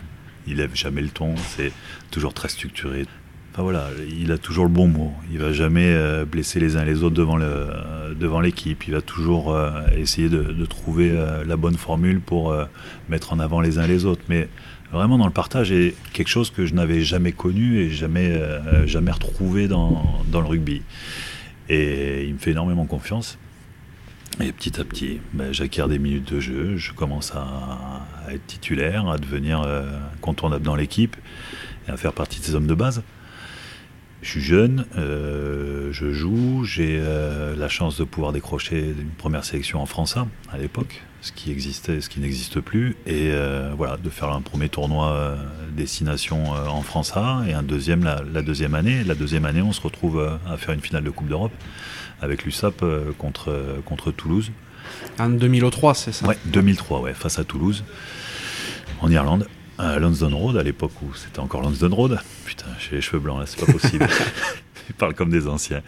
[0.47, 1.73] il lève jamais le ton, c'est
[2.13, 3.07] toujours très structuré.
[3.53, 5.13] Enfin voilà, il a toujours le bon mot.
[5.33, 7.67] Il va jamais euh, blesser les uns les autres devant le
[8.19, 8.87] devant l'équipe.
[8.87, 12.55] Il va toujours euh, essayer de, trouver euh, la bonne formule pour
[13.09, 14.23] mettre en avant les uns les autres.
[14.29, 14.49] Mais
[14.93, 18.41] vraiment dans le partage est quelque chose que je n'avais jamais connu et jamais
[18.87, 20.83] jamais retrouvé dans, dans le rugby.
[21.69, 23.39] Et il me fait énormément confiance.
[24.43, 29.19] Et petit à petit, ben, des minutes de jeu, je commence à, être titulaire, à
[29.19, 31.17] devenir euh, contournable dans l'équipe
[31.87, 33.03] et à faire partie de ces hommes de base.
[34.23, 39.45] Je suis jeune, euh, je joue, j'ai euh, la chance de pouvoir décrocher une première
[39.45, 40.19] sélection en France
[40.53, 44.43] à l'époque, ce qui existait, ce qui n'existe plus, et euh, voilà, de faire un
[44.43, 45.39] premier tournoi
[45.75, 49.05] destination en France A et un deuxième la, deuxième année.
[49.05, 51.53] La deuxième année, on se retrouve à faire une finale de Coupe d'Europe
[52.21, 52.85] avec l'USAP
[53.17, 54.53] contre, contre Toulouse.
[55.19, 56.27] En 2003, c'est ça?
[56.27, 57.85] Ouais, 2003, ouais, face à Toulouse,
[59.01, 59.47] en Irlande
[59.81, 62.19] à Lansdowne Road, à l'époque où c'était encore Lansdowne Road.
[62.45, 64.07] Putain, j'ai les cheveux blancs là, c'est pas possible.
[64.89, 65.83] Ils parlent comme des anciens.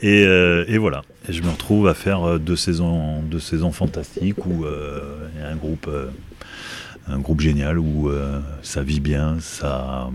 [0.00, 1.02] Et, euh, voilà.
[1.28, 5.40] Et je me retrouve à faire euh, deux saisons, deux saisons fantastiques où euh, il
[5.40, 5.90] y a un groupe,
[7.08, 8.10] un groupe génial où
[8.62, 10.10] ça vit bien, ça,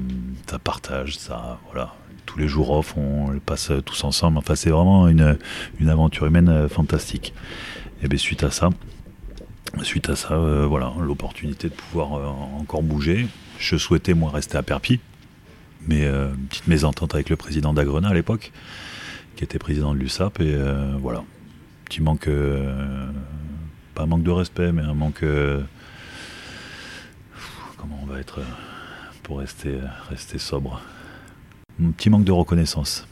[0.50, 1.94] ça partage, ça, voilà.
[2.26, 4.38] Tous les jours off, on le passe tous ensemble.
[4.38, 5.38] Enfin, c'est vraiment une,
[5.82, 7.34] une aventure humaine fantastique.
[8.02, 8.70] Et bien, suite à ça,
[9.84, 13.28] Suite à ça, euh, voilà, l'opportunité de pouvoir euh, encore bouger.
[13.58, 15.02] Je souhaitais moi rester à Perpignan,
[15.88, 18.52] mais euh, une petite mésentente avec le président d'Agrena à l'époque,
[19.36, 20.56] qui était président de l'USAP, et
[21.00, 21.24] voilà,
[21.86, 22.30] petit manque,
[23.96, 25.26] pas un manque de respect, mais un manque,
[27.78, 28.40] comment on va être
[29.24, 29.80] pour rester,
[30.10, 30.82] rester sobre,
[31.82, 33.08] un petit manque de reconnaissance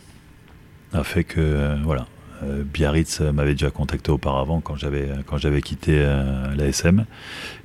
[0.93, 2.05] a fait que voilà,
[2.41, 7.05] Biarritz m'avait déjà contacté auparavant quand j'avais quand j'avais quitté euh, la SM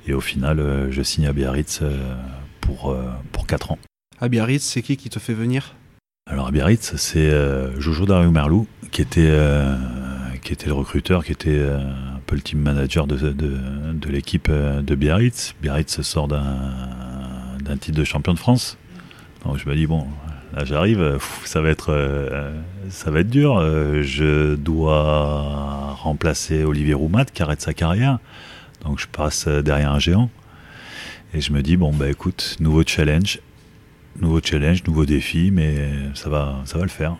[0.07, 1.81] et au final euh, je signe à Biarritz
[2.61, 2.95] pour
[3.31, 3.79] pour 4 ans.
[4.19, 5.75] À Biarritz, c'est qui qui te fait venir?
[6.29, 7.31] Alors à Biarritz, c'est
[7.79, 9.37] Jojo Dario Merlou qui était
[10.41, 13.57] qui était le recruteur, qui était un peu le team manager de, de,
[13.93, 15.53] de l'équipe de Biarritz.
[15.61, 18.77] Biarritz sort d'un titre de champion de France.
[19.43, 20.07] Donc je me dis bon,
[20.53, 22.51] Là, j'arrive, ça va être, euh,
[22.89, 23.57] ça va être dur.
[23.57, 28.19] Euh, je dois remplacer Olivier Roumat qui arrête sa carrière.
[28.83, 30.29] Donc, je passe derrière un géant.
[31.33, 33.39] Et je me dis, bon, bah écoute, nouveau challenge.
[34.21, 37.17] Nouveau challenge, nouveau défi, mais ça va, ça va le faire.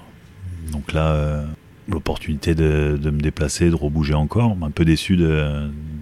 [0.72, 1.46] Donc là, euh,
[1.90, 4.56] l'opportunité de, me déplacer, de rebouger encore.
[4.62, 5.18] Un peu déçu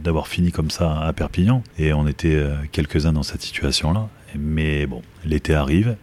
[0.03, 1.63] d'avoir fini comme ça à Perpignan.
[1.79, 4.09] Et on était quelques-uns dans cette situation-là.
[4.37, 5.95] Mais bon, l'été arrive euh,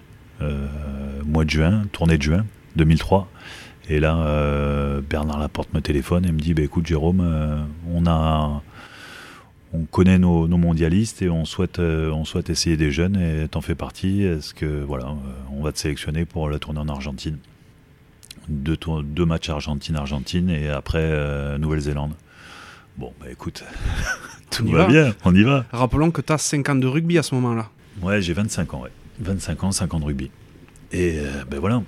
[1.24, 2.44] mois de juin, tournée de juin
[2.76, 3.30] 2003.
[3.88, 7.58] Et là, euh, Bernard Laporte me téléphone et me dit bah, écoute, Jérôme, euh,
[7.92, 8.62] on a.
[9.72, 13.76] On connaît nos, mondialistes et on souhaite, on souhaite essayer des jeunes et t'en fais
[13.76, 14.24] partie.
[14.24, 15.14] Est-ce que voilà,
[15.52, 17.38] on va te sélectionner pour la tournée en Argentine?
[18.48, 22.14] Deux, deux matchs Argentine-Argentine et après Nouvelle-Zélande.
[22.98, 23.62] Bon, bah écoute,
[24.50, 25.64] tout va, bien, on y va.
[25.70, 27.70] Rappelons que tu as 5 ans de rugby à ce moment-là.
[28.02, 28.90] Ouais, j'ai 25 ans, ouais.
[29.20, 30.30] 25 ans, 5 ans de rugby.
[30.92, 31.82] Et euh, ben voilà.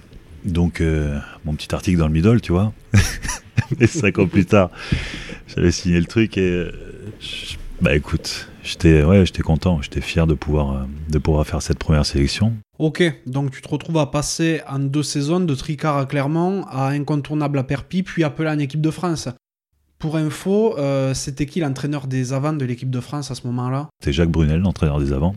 [0.44, 2.72] Donc, euh, mon petit article dans le middle, tu vois.
[3.80, 4.70] Et 5 ans plus tard,
[5.46, 6.42] j'avais signé le truc et.
[6.42, 6.72] Euh,
[7.80, 12.04] bah écoute, j'étais ouais, j'étais content, j'étais fier de pouvoir, de pouvoir faire cette première
[12.06, 12.52] sélection.
[12.78, 16.88] Ok, donc tu te retrouves à passer en deux saisons de Tricard à Clermont à
[16.88, 19.28] incontournable à Perpignan, puis appelé en équipe de France.
[19.98, 20.76] Pour info,
[21.14, 23.88] c'était qui l'entraîneur des avants de l'équipe de France à ce moment-là?
[24.00, 25.34] C'était Jacques Brunel, l'entraîneur des avants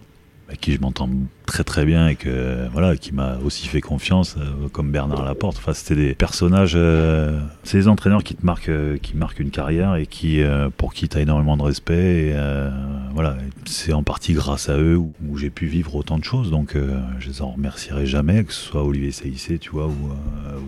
[0.47, 1.09] avec qui je m'entends
[1.45, 5.57] très très bien et que voilà qui m'a aussi fait confiance euh, comme Bernard Laporte.
[5.57, 9.51] Enfin c'était des personnages euh, c'est des entraîneurs qui te marquent euh, qui marquent une
[9.51, 10.41] carrière et qui
[10.77, 12.35] pour qui tu as énormément de respect et
[13.13, 16.49] voilà c'est en partie grâce à eux où, j'ai pu vivre autant de choses.
[16.51, 16.75] Donc
[17.19, 20.11] je les en remercierai jamais que ce soit Olivier Saïssé tu vois ou,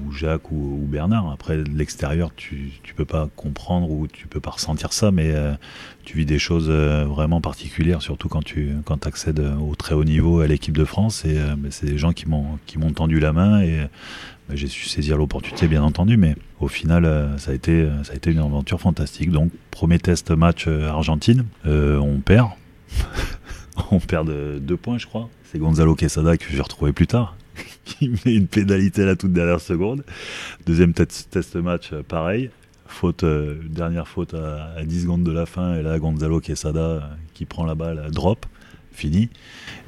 [0.05, 1.31] ou Jacques ou, Bernard.
[1.31, 5.33] Après de l'extérieur tu tu peux pas comprendre ou tu peux pas ressentir ça mais
[6.07, 10.39] tu vis des choses vraiment particulières surtout quand tu quand accèdes au très haut niveau
[10.39, 11.25] à l'équipe de France.
[11.25, 13.87] Et euh, c'est des gens qui m'ont qui m'ont tendu la main et
[14.53, 16.15] j'ai su saisir l'opportunité, bien entendu.
[16.15, 19.31] Mais au final, euh, ça a été ça a été une aventure fantastique.
[19.31, 22.51] Donc premier test match euh, Argentine, on perd.
[23.91, 25.29] on perd de deux points, je crois.
[25.43, 27.35] C'est Gonzalo Quesada que j'ai retrouvé plus tard.
[27.83, 30.05] qui met une pénalité à la toute dernière seconde.
[30.65, 32.49] Deuxième test match, pareil
[32.91, 37.45] faute, dernière faute à, à, 10 secondes de la fin, et là Gonzalo Quesada qui
[37.45, 38.45] prend la balle, drop
[38.97, 39.30] fini.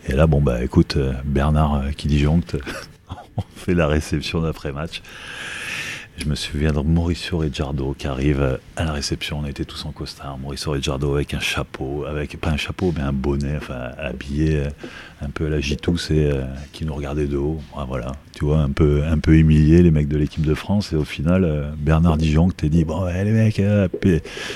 [0.08, 2.58] Et là, bon, bah écoute, euh, Bernard euh, qui disjoncte,
[3.38, 5.02] on fait la réception d'après-match.
[6.19, 9.39] Je me souviens de Mauricio Ricciardo qui arrive euh, à la réception.
[9.39, 10.38] On était tous en costard.
[10.38, 14.63] Mauricio Ricciardo avec un chapeau, avec pas un chapeau, mais un bonnet, enfin habillé
[15.21, 16.29] un peu à la Gitous et
[16.73, 17.62] qui nous regardait de haut.
[17.88, 20.91] Voilà, tu vois, un peu, un peu humilié les mecs de l'équipe de France.
[20.91, 23.62] Et au final, Bernard Dijon t'es dit bon, les mecs,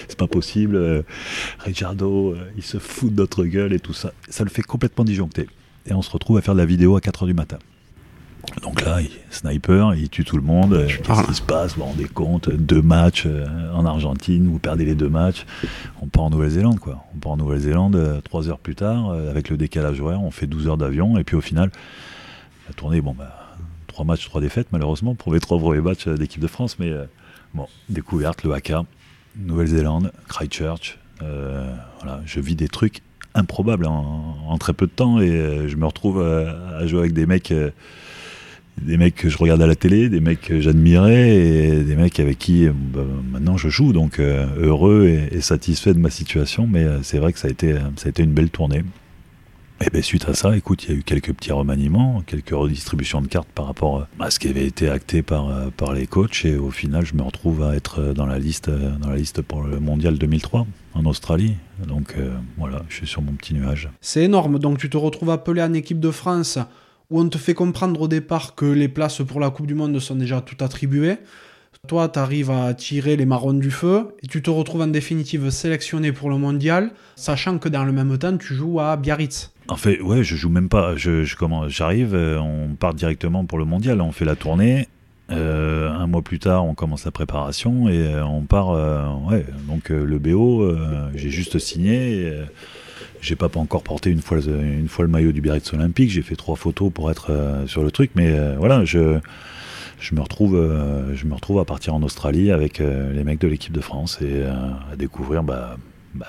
[0.07, 1.05] c'est pas possible.
[1.59, 4.11] Ricciardo, il se fout de notre gueule et tout ça.
[4.27, 5.47] Ça le fait complètement disjoncter.
[5.85, 7.57] Et on se retrouve à faire de la vidéo à 4h du matin.
[8.61, 10.85] Donc là, il, sniper, il tue tout le monde.
[10.87, 11.75] Qu'est-ce qui se passe?
[11.75, 12.49] Vous vous rendez compte?
[12.49, 15.45] Deux matchs euh, en Argentine, vous perdez les deux matchs.
[16.01, 17.05] On part en Nouvelle-Zélande, quoi.
[17.15, 20.31] On part en Nouvelle-Zélande, euh, trois heures plus tard, euh, avec le décalage horaire, on
[20.31, 21.17] fait 12 heures d'avion.
[21.17, 21.71] Et puis au final,
[22.67, 23.55] la tournée, bon, bah,
[23.87, 26.77] trois matchs, trois défaites, malheureusement, pour les trois premiers matchs d'équipe de France.
[26.79, 26.91] Mais
[27.53, 28.83] bon, découverte, le haka,
[29.37, 30.99] Nouvelle-Zélande, Christchurch.
[31.19, 33.01] voilà, je vis des trucs
[33.35, 37.51] improbables en, très peu de temps et je me retrouve à jouer avec des mecs
[38.81, 42.19] des mecs que je regardais à la télé, des mecs que j'admirais et des mecs
[42.19, 43.93] avec qui bah, maintenant je joue.
[43.93, 47.51] Donc euh, heureux et, satisfait de ma situation, mais euh, c'est vrai que ça a
[47.51, 48.83] été, ça a été une belle tournée.
[49.85, 53.21] Et bien suite à ça, écoute, il y a eu quelques petits remaniements, quelques redistributions
[53.21, 56.45] de cartes par rapport euh, à ce qui avait été acté par, par les coachs.
[56.45, 59.63] Et au final, je me retrouve à être dans la liste, dans la liste pour
[59.63, 61.55] le mondial 2003 en Australie.
[61.85, 62.15] Donc
[62.57, 63.89] voilà, je suis sur mon petit nuage.
[63.99, 64.57] C'est énorme.
[64.57, 66.59] Donc tu te retrouves appelé en équipe de France
[67.13, 69.99] où on te fait comprendre au départ que les places pour la Coupe du Monde
[69.99, 71.17] sont déjà toutes attribuées.
[71.87, 75.51] Toi, tu arrives à tirer les marrons du feu et tu te retrouves en définitive
[75.51, 79.51] sélectionné pour le mondial, sachant que dans le même temps, tu joues à Biarritz.
[79.67, 80.95] En fait, ouais, je joue même pas.
[80.95, 81.23] Je,
[81.67, 84.01] j'arrive, euh, on part directement pour le mondial.
[84.01, 84.87] On fait la tournée.
[85.29, 88.71] Euh, un mois plus tard, on commence la préparation et euh, on part.
[89.29, 90.75] ouais, donc le BO,
[91.13, 92.33] j'ai juste signé.
[93.21, 96.11] J'ai pas encore porté une fois, une fois le maillot du Biarritz Olympique.
[96.11, 99.19] J'ai fait trois photos pour être euh, sur le truc, mais euh, voilà, je,
[99.99, 103.47] je me retrouve, euh, je me retrouve à partir en Australie avec les mecs de
[103.47, 105.77] l'équipe de France et à découvrir bah,
[106.13, 106.27] bah,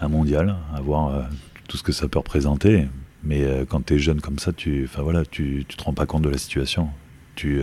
[0.00, 1.28] un mondial, à voir
[1.68, 2.86] tout ce que ça peut représenter.
[3.22, 6.22] Mais quand tu es jeune comme ça, tu, voilà, tu, tu te rends pas compte
[6.22, 6.88] de la situation.
[7.34, 7.60] Tu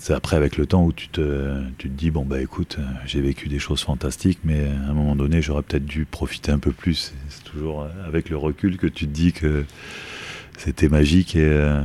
[0.00, 3.20] c'est après avec le temps où tu te, tu te dis bon bah écoute j'ai
[3.20, 6.72] vécu des choses fantastiques mais à un moment donné j'aurais peut-être dû profiter un peu
[6.72, 7.12] plus.
[7.28, 9.66] C'est toujours avec le recul que tu te dis que
[10.56, 11.82] c'était magique et euh,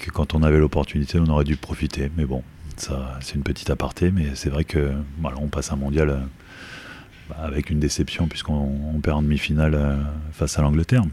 [0.00, 2.10] que quand on avait l'opportunité on aurait dû profiter.
[2.16, 2.42] Mais bon
[2.76, 4.90] ça c'est une petite aparté mais c'est vrai que
[5.20, 9.96] voilà on passe un mondial euh, avec une déception puisqu'on perd en demi-finale euh,
[10.32, 11.04] face à l'Angleterre.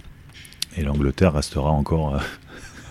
[0.78, 2.20] Et l'Angleterre restera encore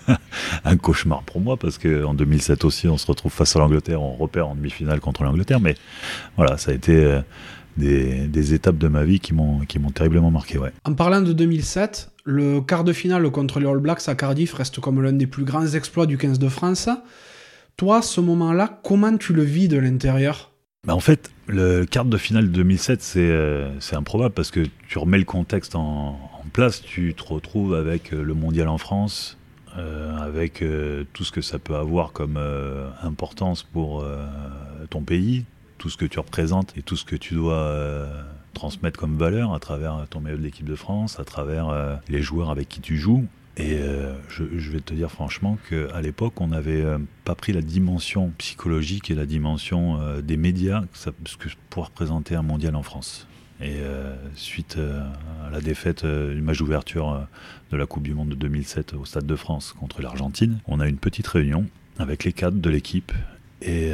[0.65, 4.15] un cauchemar pour moi parce qu'en 2007 aussi, on se retrouve face à l'Angleterre, on
[4.15, 5.59] repère en demi-finale contre l'Angleterre.
[5.59, 5.75] Mais
[6.35, 7.21] voilà, ça a été euh,
[7.77, 10.57] des, étapes de ma vie qui m'ont terriblement marqué.
[10.57, 10.71] Ouais.
[10.85, 14.79] En parlant de 2007, le quart de finale contre les All Blacks à Cardiff reste
[14.79, 16.89] comme l'un des plus grands exploits du 15 de France.
[17.77, 20.51] Toi, ce moment-là, comment tu le vis de l'intérieur?
[20.85, 24.97] Bah en fait, le quart de finale de 2007, euh, c'est improbable parce que tu
[24.97, 26.81] remets le contexte en, en, place.
[26.81, 29.36] Tu te retrouves avec euh, le mondial en France,
[29.77, 34.05] avec euh, tout ce que ça peut avoir comme euh, importance pour
[34.89, 35.45] ton pays,
[35.77, 38.07] tout ce que tu représentes et tout ce que tu dois
[38.53, 42.49] transmettre comme valeur à travers ton maillot de l'équipe de France, à travers les joueurs
[42.49, 43.25] avec qui tu joues.
[43.57, 43.79] Et
[44.29, 46.85] je, vais te dire franchement qu'à l'époque, on n'avait
[47.25, 52.35] pas pris la dimension psychologique et la dimension des médias que ce que pour représenter
[52.35, 53.27] un mondial en France.
[53.59, 55.01] Et euh, suite euh,
[55.45, 57.27] à la défaite euh, du match d'ouverture
[57.71, 60.87] de la Coupe du Monde de 2007 au Stade de France contre l'Argentine, on a
[60.87, 61.65] une petite réunion
[61.97, 63.11] avec les cadres de l'équipe.
[63.63, 63.89] Et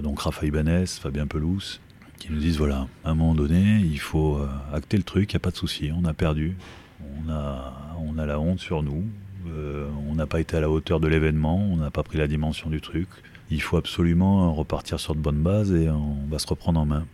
[0.00, 1.80] donc Rafa Ibanez, Fabien Pelouse,
[2.18, 4.40] qui nous disent voilà, à un moment donné, il faut
[4.72, 6.56] acter le truc, il n'y a pas de souci, on a perdu,
[7.00, 9.04] on a, on a la honte sur nous,
[9.44, 12.70] on n'a pas été à la hauteur de l'événement, on n'a pas pris la dimension
[12.70, 13.08] du truc.
[13.50, 17.04] Il faut absolument repartir sur de bonnes bases et on va se reprendre en main.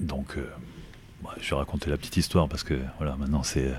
[0.00, 0.36] Donc
[1.40, 3.72] je vais raconter la petite histoire parce que voilà, maintenant c'est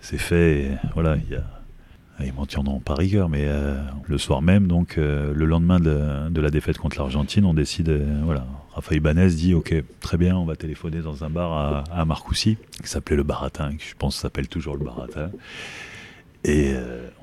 [0.00, 0.62] c'est fait.
[0.62, 1.44] Et, voilà, il y a
[2.24, 2.32] ils
[2.84, 6.96] pas rigueur, mais euh, le soir même, donc euh, le lendemain de, la défaite contre
[6.96, 11.24] l'Argentine, on décide, euh, voilà, Rafael Ibanez dit, ok, très bien, on va téléphoner dans
[11.24, 14.84] un bar à, à Marcoussis, qui s'appelait le Baratin, qui je pense s'appelle toujours le
[14.84, 15.30] Baratin,
[16.44, 16.74] et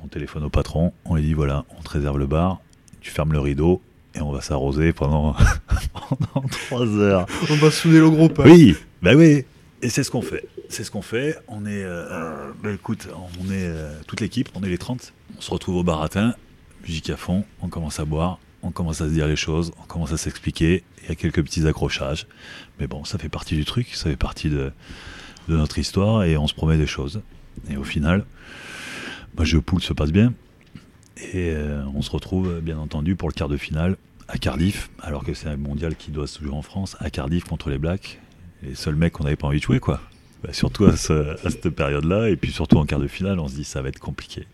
[0.03, 2.59] on téléphone au patron, on lui dit, voilà, on te réserve le bar,
[2.99, 3.81] tu fermes le rideau,
[4.15, 5.35] et on va s'arroser pendant,
[5.93, 7.25] pendant trois heures.
[7.49, 8.41] On va souder le groupe.
[8.45, 9.45] Oui, bah oui.
[9.81, 10.47] Et c'est ce qu'on fait.
[10.69, 11.37] C'est ce qu'on fait.
[11.47, 13.07] On est, euh, bah écoute,
[13.39, 15.13] on est euh, toute l'équipe, on est les 30.
[15.37, 16.35] On se retrouve au baratin,
[16.87, 19.85] musique à fond, on commence à boire, on commence à se dire les choses, on
[19.85, 20.83] commence à s'expliquer.
[21.03, 22.27] Il y a quelques petits accrochages.
[22.79, 24.71] Mais bon, ça fait partie du truc, ça fait partie de,
[25.49, 27.21] de notre histoire et on se promet des choses.
[27.69, 28.25] Et au final,
[29.35, 30.33] moi, je poule se passe bien.
[31.31, 35.23] Et euh, on se retrouve, bien entendu, pour le quart de finale à Cardiff, alors
[35.23, 38.19] que c'est un mondial qui doit se jouer en France, à Cardiff contre les Blacks.
[38.61, 39.99] Les seuls mecs qu'on n'avait pas envie de jouer, quoi.
[40.43, 43.63] Bah, surtout à, cette période-là, et puis surtout en quart de finale, on se dit
[43.63, 44.45] ça va être compliqué.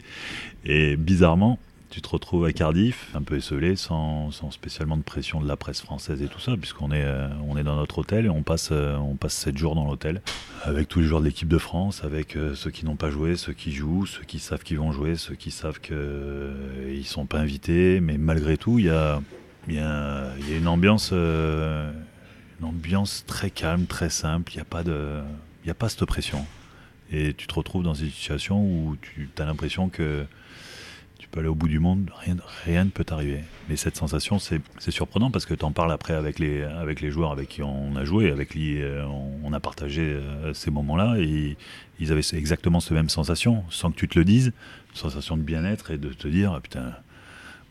[0.65, 1.57] Et bizarrement,
[1.89, 5.55] tu te retrouves à Cardiff, un peu esselé, sans, sans, spécialement de pression de la
[5.55, 8.69] presse française et tout ça, puisqu'on est, euh, est dans notre hôtel et on passe,
[8.71, 10.21] euh, on passe 7 jours dans l'hôtel,
[10.63, 13.35] avec tous les joueurs de l'équipe de France, avec euh, ceux qui n'ont pas joué,
[13.37, 17.25] ceux qui jouent, ceux qui savent qu'ils vont jouer, ceux qui savent qu'ils ne sont
[17.25, 19.21] pas invités, mais malgré tout, il y a,
[19.67, 25.71] y, a, y a, une ambiance, une ambiance très calme, très simple, il n'y a,
[25.71, 26.45] a pas cette pression.
[27.11, 30.27] Et tu te retrouves dans une situation où tu as l'impression que
[31.31, 33.43] peux aller au bout du monde, rien, rien ne peut t'arriver.
[33.69, 37.11] Mais cette sensation, c'est surprenant parce que tu en parles après avec les, avec les
[37.11, 38.79] joueurs avec qui on a joué, avec qui
[39.43, 40.19] on a partagé
[40.53, 41.55] ces moments-là, et
[41.99, 44.53] ils avaient exactement cette même sensation, sans que tu te le dises,
[44.93, 46.93] sensation de bien-être et de te dire, ah, putain,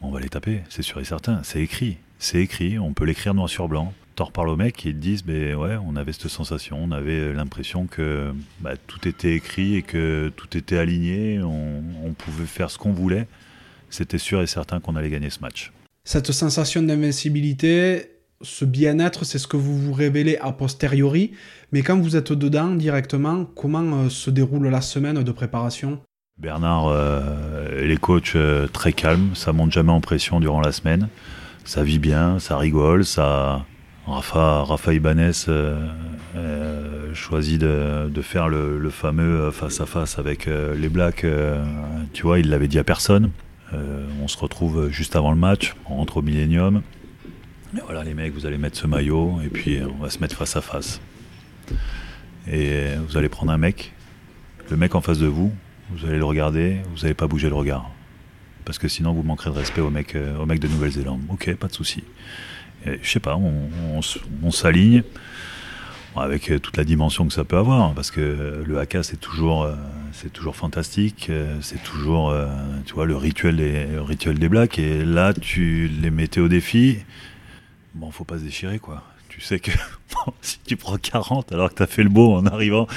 [0.01, 3.35] on va les taper, c'est sûr et certain, c'est écrit, c'est écrit, on peut l'écrire
[3.35, 3.93] noir sur blanc.
[4.15, 7.33] T'en reparles aux mecs et ils te disent, ouais, on avait cette sensation, on avait
[7.33, 12.79] l'impression que bah, tout était écrit et que tout était aligné, on pouvait faire ce
[12.79, 13.29] qu'on voulait.
[13.91, 15.73] C'était sûr et certain qu'on allait gagner ce match.
[16.05, 21.33] Cette sensation d'invincibilité, ce bien-être, c'est ce que vous vous révélez a posteriori.
[21.73, 26.01] Mais quand vous êtes dedans directement, comment euh, se déroule la semaine de préparation?
[26.39, 31.09] Bernard euh, les coachs euh, très calmes, ça monte jamais en pression durant la semaine.
[31.65, 33.67] Ça vit bien, ça rigole, ça,
[34.07, 40.47] Rafa, Rafa Ibanez euh, choisit de, de faire le, le, fameux face à face avec
[40.47, 41.27] les Blacks.
[42.13, 43.31] tu vois, il l'avait dit à personne.
[43.73, 46.83] On se retrouve juste avant le match, on rentre au Millennium.
[47.77, 50.37] Et voilà les mecs, vous allez mettre ce maillot et puis on va se mettre
[50.37, 51.01] face à face.
[52.51, 53.93] Et vous allez prendre un mec,
[54.71, 55.53] le mec en face de vous,
[55.91, 57.91] vous allez le regarder, vous n'allez pas bouger le regard.
[58.65, 61.21] Parce que sinon vous manquerez de respect au mec, mec de Nouvelle-Zélande.
[61.29, 62.05] Ok, pas de souci
[63.03, 65.03] je sais pas, on, s'aligne
[66.17, 69.69] avec toute la dimension que ça peut avoir, parce que le haka c'est toujours,
[70.21, 72.35] c'est toujours fantastique, c'est toujours,
[72.87, 76.49] tu vois, le rituel des, le rituel des blacks, et là tu les mettais au
[76.49, 76.99] défi,
[77.95, 79.05] bon, faut pas se déchirer quoi.
[79.29, 79.71] Tu sais que
[80.43, 82.89] si tu prends 40 alors que tu as fait le beau en arrivant,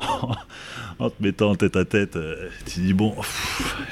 [0.98, 3.14] en te mettant en tête à tête, euh, tu dis bon,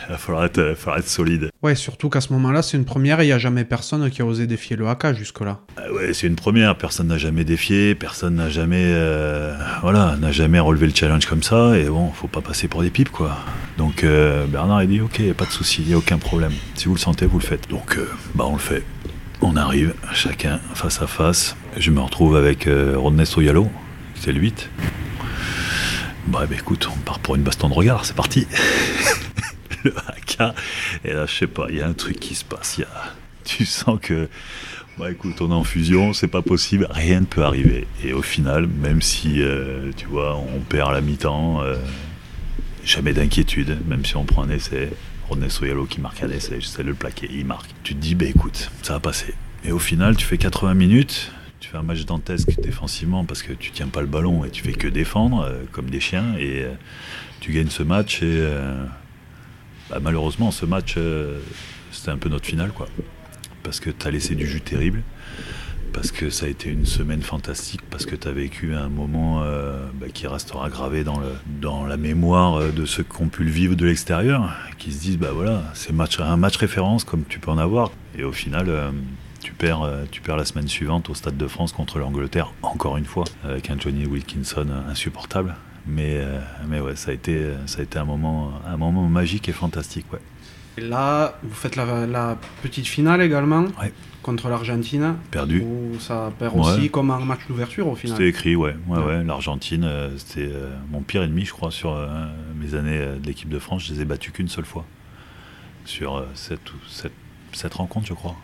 [0.08, 1.50] il va falloir être, falloir être, solide.
[1.62, 4.22] Ouais, surtout qu'à ce moment-là, c'est une première et il n'y a jamais personne qui
[4.22, 5.60] a osé défier le haka jusque-là.
[5.78, 10.32] Euh, ouais, c'est une première, personne n'a jamais défié, personne n'a jamais, euh, voilà, n'a
[10.32, 13.36] jamais relevé le challenge comme ça, et bon, faut pas passer pour des pipes, quoi.
[13.78, 16.52] Donc euh, Bernard a dit, ok, pas de souci, il n'y a aucun problème.
[16.74, 17.68] Si vous le sentez, vous le faites.
[17.68, 17.98] Donc,
[18.34, 18.84] bah on le fait.
[19.42, 21.56] On arrive, chacun face à face.
[21.76, 23.70] Je me retrouve avec Rodney Soyalo,
[24.16, 24.68] c'est le 8.
[26.30, 28.46] Bah, bah, écoute, on part pour une baston de regard, c'est parti.
[29.84, 30.54] le haka,
[31.04, 32.78] et là je sais pas, il y a un truc qui se passe.
[32.78, 33.14] Y a,
[33.44, 34.28] tu sens que,
[34.96, 37.88] bah écoute, on est en fusion, c'est pas possible, rien ne peut arriver.
[38.04, 41.74] Et au final, même si, euh, tu vois, on perd la mi-temps, euh,
[42.84, 44.90] jamais d'inquiétude, même si on prend un essai.
[45.28, 47.70] Rodney Soyalo qui marque un essai, j'essaie de le plaquer, il marque.
[47.82, 49.34] Tu te dis, bah écoute, ça va passer.
[49.64, 53.52] Et au final, tu fais 80 minutes, tu fais un match dantesque défensivement parce que
[53.52, 56.62] tu tiens pas le ballon et tu fais que défendre euh, comme des chiens et
[56.62, 56.72] euh,
[57.40, 58.82] tu gagnes ce match et euh,
[59.90, 60.96] bah, malheureusement ce match
[61.92, 62.88] c'était un peu notre finale quoi.
[63.62, 65.02] Parce que tu as laissé du jus terrible
[65.92, 69.44] parce que ça a été une semaine fantastique parce que tu as vécu un moment
[69.94, 71.20] bah, qui restera gravé dans,
[71.60, 75.18] dans la mémoire de ceux qui ont pu le vivre de l'extérieur qui se disent
[75.18, 77.90] bah voilà c'est un match référence comme tu peux en avoir.
[78.16, 78.92] Et au final
[79.42, 83.04] tu perds, tu perds la semaine suivante au Stade de France contre l'Angleterre, encore une
[83.04, 85.54] fois, avec un Johnny Wilkinson insupportable.
[85.86, 89.48] Mais, euh, mais ouais, ça a été, ça a été un, moment, un moment magique
[89.48, 90.04] et fantastique.
[90.12, 90.20] Ouais.
[90.78, 93.92] Et là, vous faites la, la petite finale également ouais.
[94.22, 95.16] contre l'Argentine.
[95.30, 95.62] Perdu.
[95.62, 98.16] Où ça perd aussi comme un match d'ouverture au final.
[98.16, 98.76] C'était écrit, ouais.
[98.88, 99.24] ouais, ouais.
[99.24, 102.26] L'Argentine, euh, c'était euh, mon pire ennemi, je crois, sur euh,
[102.56, 103.86] mes années de l'équipe de France.
[103.86, 104.84] Je les ai battus qu'une seule fois.
[105.86, 107.12] Sur cette, cette,
[107.52, 108.36] cette rencontre, je crois.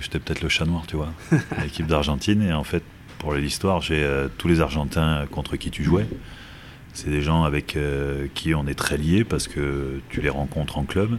[0.00, 1.12] J'étais peut-être le chat noir, tu vois,
[1.62, 2.42] l'équipe d'Argentine.
[2.42, 2.82] Et en fait,
[3.18, 6.06] pour l'histoire, j'ai euh, tous les Argentins contre qui tu jouais.
[6.94, 10.78] C'est des gens avec euh, qui on est très liés parce que tu les rencontres
[10.78, 11.18] en club.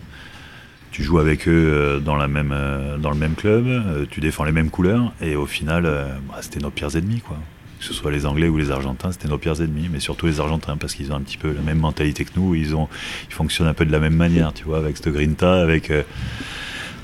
[0.92, 2.56] Tu joues avec eux euh, dans, la même,
[3.00, 5.14] dans le même club, tu défends les mêmes couleurs.
[5.22, 5.84] Et au final,
[6.28, 7.38] bah, c'était nos pires ennemis, quoi.
[7.80, 10.42] Que ce soit les Anglais ou les Argentins, c'était nos pires ennemis, mais surtout les
[10.42, 12.54] Argentins parce qu'ils ont un petit peu la même mentalité que nous.
[12.56, 12.90] Ils, ont,
[13.30, 15.92] ils fonctionnent un peu de la même manière, tu vois, avec ce grinta, avec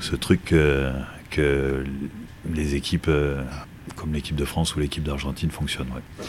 [0.00, 0.52] ce truc
[1.36, 1.84] que
[2.52, 3.42] les équipes euh,
[3.94, 5.90] comme l'équipe de France ou l'équipe d'Argentine fonctionnent.
[5.94, 6.26] Ouais.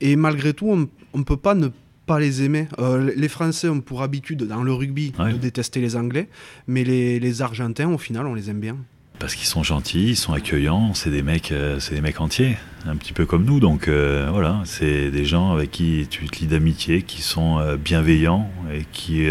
[0.00, 0.68] Et malgré tout,
[1.12, 1.68] on ne peut pas ne
[2.06, 2.68] pas les aimer.
[2.78, 5.32] Euh, les Français ont pour habitude dans le rugby ouais.
[5.32, 6.28] de détester les Anglais,
[6.66, 8.76] mais les, les, Argentins, au final, on les aime bien.
[9.18, 12.56] Parce qu'ils sont gentils, ils sont accueillants, c'est des mecs, euh, c'est des mecs entiers,
[12.86, 13.58] un petit peu comme nous.
[13.58, 18.48] Donc euh, voilà, c'est des gens avec qui tu te lis d'amitié, qui sont bienveillants
[18.72, 19.26] et qui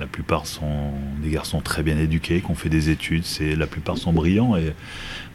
[0.00, 0.92] La plupart sont
[1.22, 3.24] des garçons très bien éduqués, qui ont fait des études.
[3.24, 4.72] C'est la plupart sont brillants et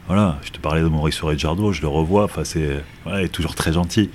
[0.08, 0.40] voilà.
[0.44, 2.24] Je te parlais de Maurice Reggiardo, je le revois.
[2.24, 4.10] Enfin, c'est est toujours très gentil.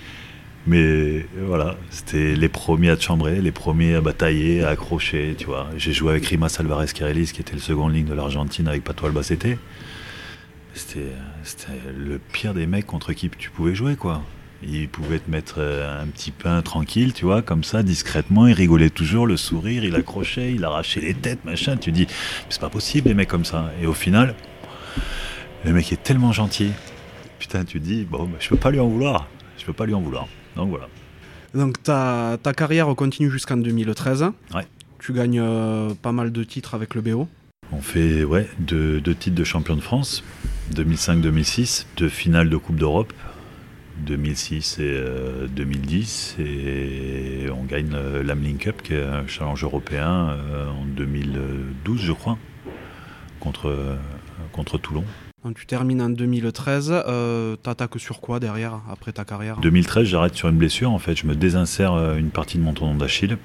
[0.68, 5.36] Mais voilà, c'était les premiers à te chambrer, les premiers à batailler, à accrocher.
[5.78, 9.06] J'ai joué avec Rimas Alvarez Carelis, qui était le second ligne de l'Argentine avec Pato
[9.06, 9.58] Albacete.
[10.74, 11.14] C'était
[11.98, 13.96] le pire des mecs contre qui tu pouvais jouer.
[14.64, 18.48] Il pouvait te mettre euh, un petit pain tranquille, tu vois, comme ça, discrètement.
[18.48, 21.78] Il rigolait toujours, le sourire, il accrochait, il arrachait les têtes, machin.
[21.78, 22.08] Tu dis,
[22.50, 23.72] c'est pas possible, les mecs comme ça.
[23.82, 24.36] Et au final,
[25.66, 26.72] le mec est tellement gentil.
[27.40, 29.28] Putain, tu dis, bon, bah, je peux pas lui en vouloir.
[29.58, 30.28] Je peux pas lui en vouloir.
[30.56, 30.88] Donc voilà.
[31.54, 34.26] Donc ta, ta carrière continue jusqu'en 2013.
[34.54, 34.66] Ouais.
[35.00, 37.28] Tu gagnes euh, pas mal de titres avec le BO.
[37.72, 40.24] On fait ouais, deux, deux titres de champion de France,
[40.76, 43.14] 2005-2006, deux finales de Coupe d'Europe,
[43.98, 45.04] 2006 et
[45.50, 52.02] 2010, euh, et on gagne l'Amlin Cup, qui est un challenge européen, euh, en 2012,
[52.02, 52.38] je crois,
[53.40, 53.98] contre,
[54.52, 55.04] contre Toulon.
[55.44, 59.58] Donc tu termines en 2013, euh, t'attaques sur quoi derrière, après ta carrière?
[59.58, 62.74] 2013, j'arrête sur une blessure, en fait, je me désinsère euh, une partie de mon
[62.74, 63.38] tendon d'Achille,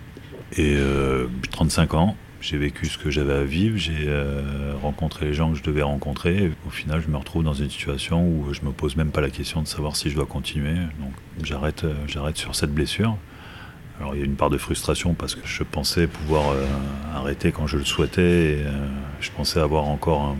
[0.58, 2.16] et euh, 35 ans,
[2.46, 5.82] j'ai vécu ce que j'avais à vivre, j'ai euh, rencontré les gens que je devais
[5.82, 9.10] rencontrer, et au final, je me retrouve dans une situation où je me pose même
[9.10, 12.72] pas la question de savoir si je dois continuer, donc j'arrête, euh, j'arrête sur cette
[12.72, 13.16] blessure.
[13.98, 16.54] Alors il y a une part de frustration parce que je pensais pouvoir
[17.14, 18.64] arrêter quand je le souhaitais, et,
[19.20, 20.36] je pensais avoir encore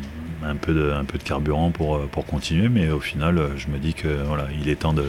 [0.46, 0.92] un peu de,
[1.24, 4.76] carburant pour, euh, continuer, mais au final, euh, je me dis que voilà, il est
[4.76, 5.04] temps de,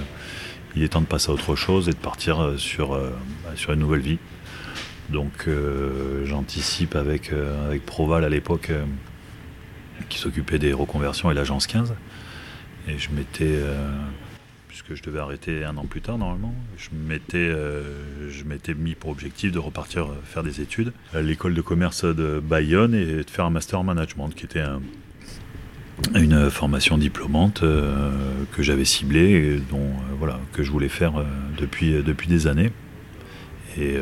[1.09, 2.93] passer à autre chose et de partir euh, sur
[3.69, 4.19] une nouvelle vie.
[5.09, 5.47] Donc
[6.25, 7.31] j'anticipe avec,
[7.65, 8.71] avec Proval à l'époque
[10.09, 11.95] qui s'occupait des reconversions et l'agence 15.
[12.89, 13.59] Et je m'étais,
[14.67, 17.51] puisque je devais arrêter un an plus tard normalement, je m'étais,
[18.29, 22.41] je m'étais mis pour objectif de repartir faire des études à l'école de commerce de
[22.43, 24.81] Bayonne et de faire un master en management qui était un,
[26.15, 28.11] une formation diplômante euh,
[28.55, 31.23] que j'avais ciblée et dont euh, voilà que je voulais faire euh,
[31.57, 32.71] depuis depuis des années
[33.79, 33.95] et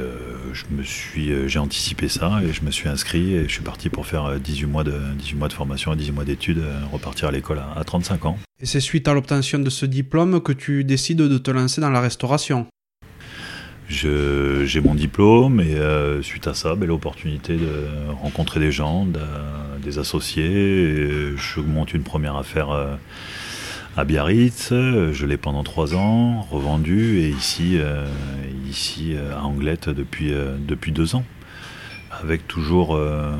[0.55, 3.89] je me suis j'ai anticipé ça et je me suis inscrit et je suis parti
[3.89, 7.31] pour faire 18 mois de 18 mois de formation et 18 mois d'études repartir à
[7.31, 8.39] l'école à, à 35 ans.
[8.59, 11.91] Et c'est suite à l'obtention de ce diplôme que tu décides de te lancer dans
[11.91, 12.67] la restauration.
[13.87, 19.07] J'ai mon diplôme et euh, suite à ça, ben, l'opportunité de rencontrer des gens,
[19.83, 21.35] des associés.
[21.35, 22.95] je monte une première affaire euh,
[23.97, 24.69] à Biarritz.
[24.71, 28.05] Je l'ai pendant trois ans, revendu et ici, euh,
[28.69, 30.33] ici à Anglette depuis,
[30.67, 31.23] depuis deux ans
[32.21, 33.31] avec toujours, euh,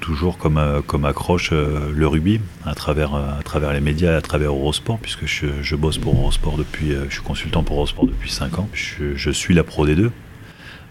[0.00, 4.20] toujours comme, euh, comme accroche euh, le rugby à travers, à travers les médias, à
[4.20, 8.30] travers Eurosport, puisque je, je bosse pour Eurosport depuis, je suis consultant pour Eurosport depuis
[8.30, 8.68] 5 ans.
[8.72, 10.12] Je, je suis la pro des deux.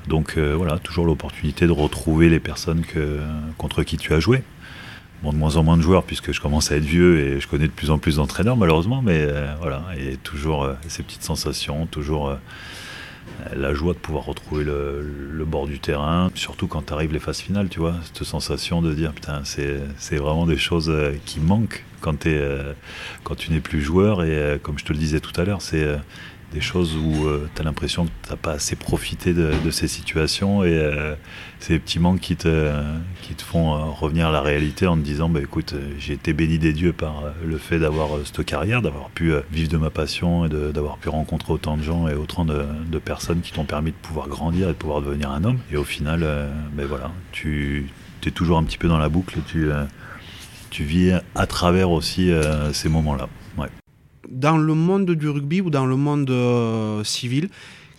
[0.07, 3.19] Donc voilà, toujours l'opportunité de retrouver les personnes que,
[3.57, 4.41] contre qui tu as joué.
[5.23, 7.67] De moins en moins de joueurs puisque je commence à être vieux et je connais
[7.67, 9.27] de plus en plus d'entraîneurs malheureusement, mais
[9.59, 12.35] voilà, et toujours ces petites sensations, toujours
[13.55, 17.39] la joie de pouvoir retrouver le, bord du terrain, surtout quand tu arrives les phases
[17.39, 21.83] finales, tu vois, cette sensation de dire putain, c'est vraiment des choses euh, qui manquent
[21.99, 22.73] quand, euh,
[23.23, 24.23] quand tu n'es plus joueur.
[24.23, 25.85] Et euh, comme je te le disais tout à l'heure, c'est
[26.51, 29.87] des choses où euh, tu as l'impression que tu n'as pas assez profité de, ces
[29.87, 31.15] situations et euh,
[31.59, 32.81] c'est des petits manques qui te,
[33.37, 36.73] font euh, revenir à la réalité en te disant bah, écoute, j'ai été béni des
[36.73, 40.97] dieux par le fait d'avoir cette carrière, d'avoir pu vivre de ma passion et d'avoir
[40.97, 44.69] pu rencontrer autant de gens et autant de, personnes qui t'ont permis de pouvoir grandir
[44.69, 45.59] et de pouvoir devenir un homme.
[45.71, 46.19] Et au final,
[46.73, 47.89] ben voilà, tu
[48.25, 49.69] es toujours un petit peu dans la boucle, tu,
[50.69, 52.31] tu vis à travers aussi
[52.73, 53.27] ces moments-là.
[54.31, 57.49] Dans le monde du rugby ou dans le monde euh, civil,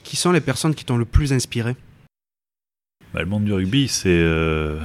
[0.02, 1.76] qui sont les personnes qui t'ont le plus inspiré
[3.12, 4.80] bah, Le monde du rugby, c'est euh,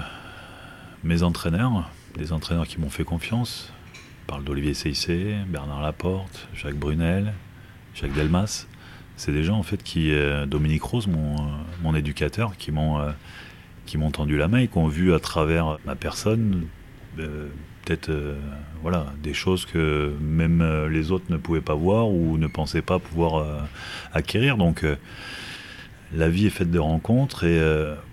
[1.06, 3.72] mes entraîneurs, des entraîneurs qui m'ont fait confiance.
[3.94, 7.34] Je parle d'Olivier Seissé, Bernard Laporte, Jacques Brunel,
[7.96, 8.68] Jacques Delmas.
[9.16, 11.36] C'est des gens en fait qui, euh, Dominique Rose, mon,
[11.82, 13.00] mon éducateur, qui m'ont
[13.86, 16.68] qui m'ont tendu la main et qui ont vu à travers ma personne
[17.88, 18.36] peut-être euh,
[18.82, 22.82] voilà, des choses que même euh, les autres ne pouvaient pas voir ou ne pensaient
[22.82, 23.60] pas pouvoir euh,
[24.14, 24.58] acquérir.
[24.58, 24.86] Donc
[26.14, 27.62] la vie est faite de rencontres et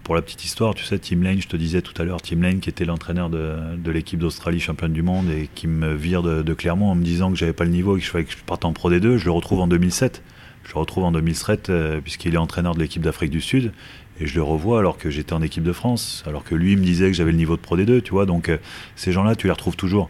[0.02, 2.40] pour la petite histoire, tu sais, Tim Lane, je te disais tout à l'heure, Tim
[2.40, 6.54] Lane qui était l'entraîneur de, l'équipe d'Australie championne du monde et qui me vire de,
[6.54, 8.38] Clermont en me disant que j'avais pas le niveau et que je fallait que je
[8.38, 10.22] parte en Pro D2, je le retrouve en 2007.
[10.64, 11.70] Je le retrouve en 2007
[12.02, 13.72] puisqu'il est entraîneur de l'équipe d'Afrique du Sud
[14.20, 16.84] et je le revois alors que j'étais en équipe de France, alors que lui me
[16.84, 18.26] disait que j'avais le niveau de Pro D2, tu vois.
[18.26, 18.58] Donc euh,
[18.96, 20.08] ces gens-là, tu les retrouves toujours.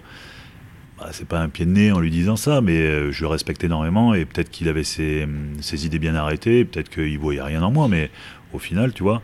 [0.99, 3.29] Bah, c'est pas un pied de nez en lui disant ça, mais euh, je le
[3.29, 5.27] respecte énormément et peut-être qu'il avait ses,
[5.73, 8.11] idées bien arrêtées, peut-être qu'il voyait rien en moi, mais
[8.53, 9.23] au final, tu vois,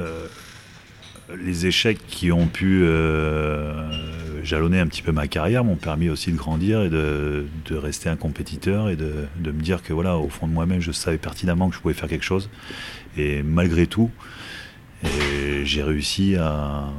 [0.00, 0.26] euh,
[1.38, 2.84] les échecs qui ont pu
[4.42, 8.16] jalonner un petit peu ma carrière m'ont permis aussi de grandir et de, rester un
[8.16, 11.76] compétiteur et de, me dire que voilà, au fond de moi-même, je savais pertinemment que
[11.76, 12.50] je pouvais faire quelque chose.
[13.16, 14.10] Et malgré tout,
[15.64, 16.90] j'ai réussi à,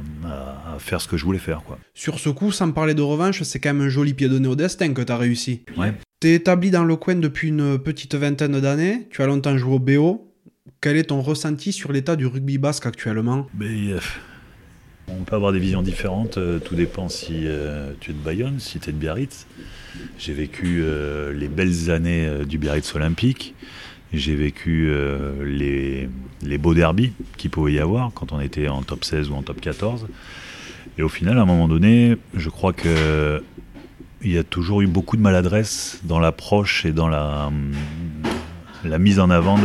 [0.78, 1.62] faire ce que je voulais faire.
[1.62, 1.78] Quoi.
[1.94, 4.56] Sur ce coup, sans parler de revanche, c'est quand même un joli pied donné au
[4.56, 5.62] destin que tu as réussi.
[5.76, 5.94] Ouais.
[6.20, 9.74] Tu es établi dans le coin depuis une petite vingtaine d'années, tu as longtemps joué
[9.74, 10.30] au BO.
[10.80, 13.46] Quel est ton ressenti sur l'état du rugby basque actuellement?
[13.62, 13.98] Euh,
[15.08, 18.58] On peut avoir des visions différentes, euh, tout dépend si euh, tu es de Bayonne,
[18.58, 19.46] si tu es de Biarritz.
[20.18, 20.82] J'ai vécu
[21.34, 23.54] les belles années du Biarritz olympique,
[24.18, 24.90] j'ai vécu
[25.44, 26.08] les,
[26.42, 29.42] les beaux derbies qu'il pouvait y avoir quand on était en top 16 ou en
[29.42, 30.06] top 14.
[30.98, 33.42] Et au final, à un moment donné, je crois que
[34.24, 37.50] il y a toujours eu beaucoup de maladresse dans l'approche et dans la,
[38.98, 39.58] mise en avant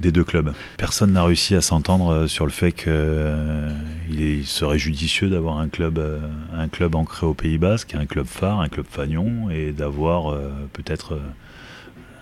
[0.00, 0.52] des deux clubs.
[0.76, 5.68] Personne n'a réussi à s'entendre euh, sur le fait qu'il euh, serait judicieux d'avoir un
[5.68, 6.18] club, euh,
[6.52, 10.36] un club ancré au Pays Basque, un club phare, un club fagnon, et d'avoir
[10.72, 11.20] peut-être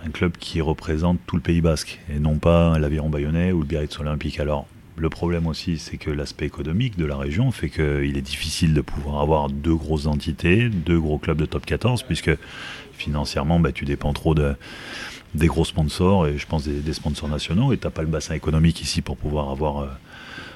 [0.05, 3.65] un club qui représente tout le Pays Basque, et non pas l'Aviron Bayonnais ou le
[3.65, 4.39] Biarritz Olympique.
[4.39, 8.73] Alors, le problème aussi, c'est que l'aspect économique de la région fait qu'il est difficile
[8.73, 12.31] de pouvoir avoir deux grosses entités, deux gros clubs de top 14, puisque
[12.93, 14.55] financièrement, bah, tu dépends trop de,
[15.33, 18.35] des gros sponsors, et je pense des, sponsors nationaux, et tu n'as pas le bassin
[18.35, 19.87] économique ici pour pouvoir avoir euh,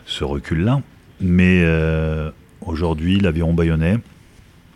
[0.06, 0.82] ce recul-là.
[1.22, 2.30] Mais euh,
[2.62, 3.98] aujourd'hui, l'aviron bayonnais,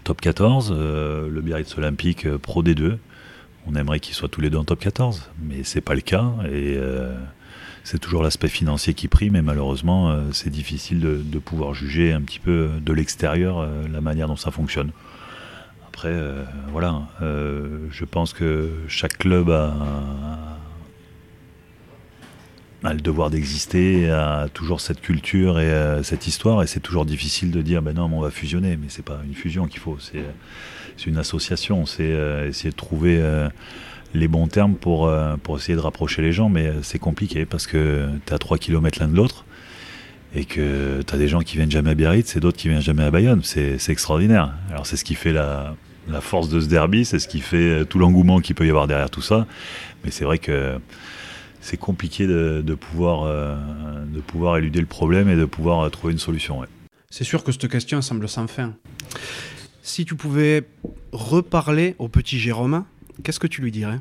[0.04, 2.98] top 14, euh, le Biarritz Olympique Pro D2,
[3.70, 6.34] on aimerait qu'ils soient tous les deux en top 14, mais c'est pas le cas,
[6.52, 6.78] et
[7.84, 12.40] c'est toujours l'aspect financier qui prime, et malheureusement, c'est difficile de, pouvoir juger un petit
[12.40, 14.92] peu de l'extérieur la manière dont ça fonctionne.
[16.00, 20.29] Après, euh, voilà, euh, je pense que chaque club a,
[22.84, 27.52] le devoir d'exister, a toujours cette culture et euh, cette histoire, et c'est toujours difficile
[27.52, 30.24] de dire, ben non, on va fusionner, mais c'est pas une fusion qu'il faut, c'est
[31.06, 32.16] une association, c'est
[32.48, 33.22] essayer de trouver
[34.14, 35.12] les bons termes pour,
[35.44, 38.58] pour essayer de rapprocher les gens, mais c'est compliqué parce que tu es à 3
[38.58, 39.46] km l'un de l'autre
[40.36, 42.82] et que tu as des gens qui viennent jamais à Biarritz et d'autres qui viennent
[42.82, 43.42] jamais à Bayonne.
[43.44, 44.54] C'est extraordinaire.
[44.70, 45.76] Alors c'est ce qui fait la,
[46.10, 48.88] la force de ce derby, c'est ce qui fait tout l'engouement qu'il peut y avoir
[48.88, 49.48] derrière tout ça.
[50.04, 50.80] Mais c'est vrai que
[51.62, 53.56] c'est compliqué de, pouvoir, euh,
[54.06, 56.64] de pouvoir éluder le problème et de pouvoir euh, trouver une solution.
[57.10, 58.74] C'est sûr que cette question semble sans fin.
[59.82, 60.64] Si tu pouvais
[61.12, 62.86] reparler au petit Jérôme,
[63.24, 64.00] qu'est-ce que tu lui dirais?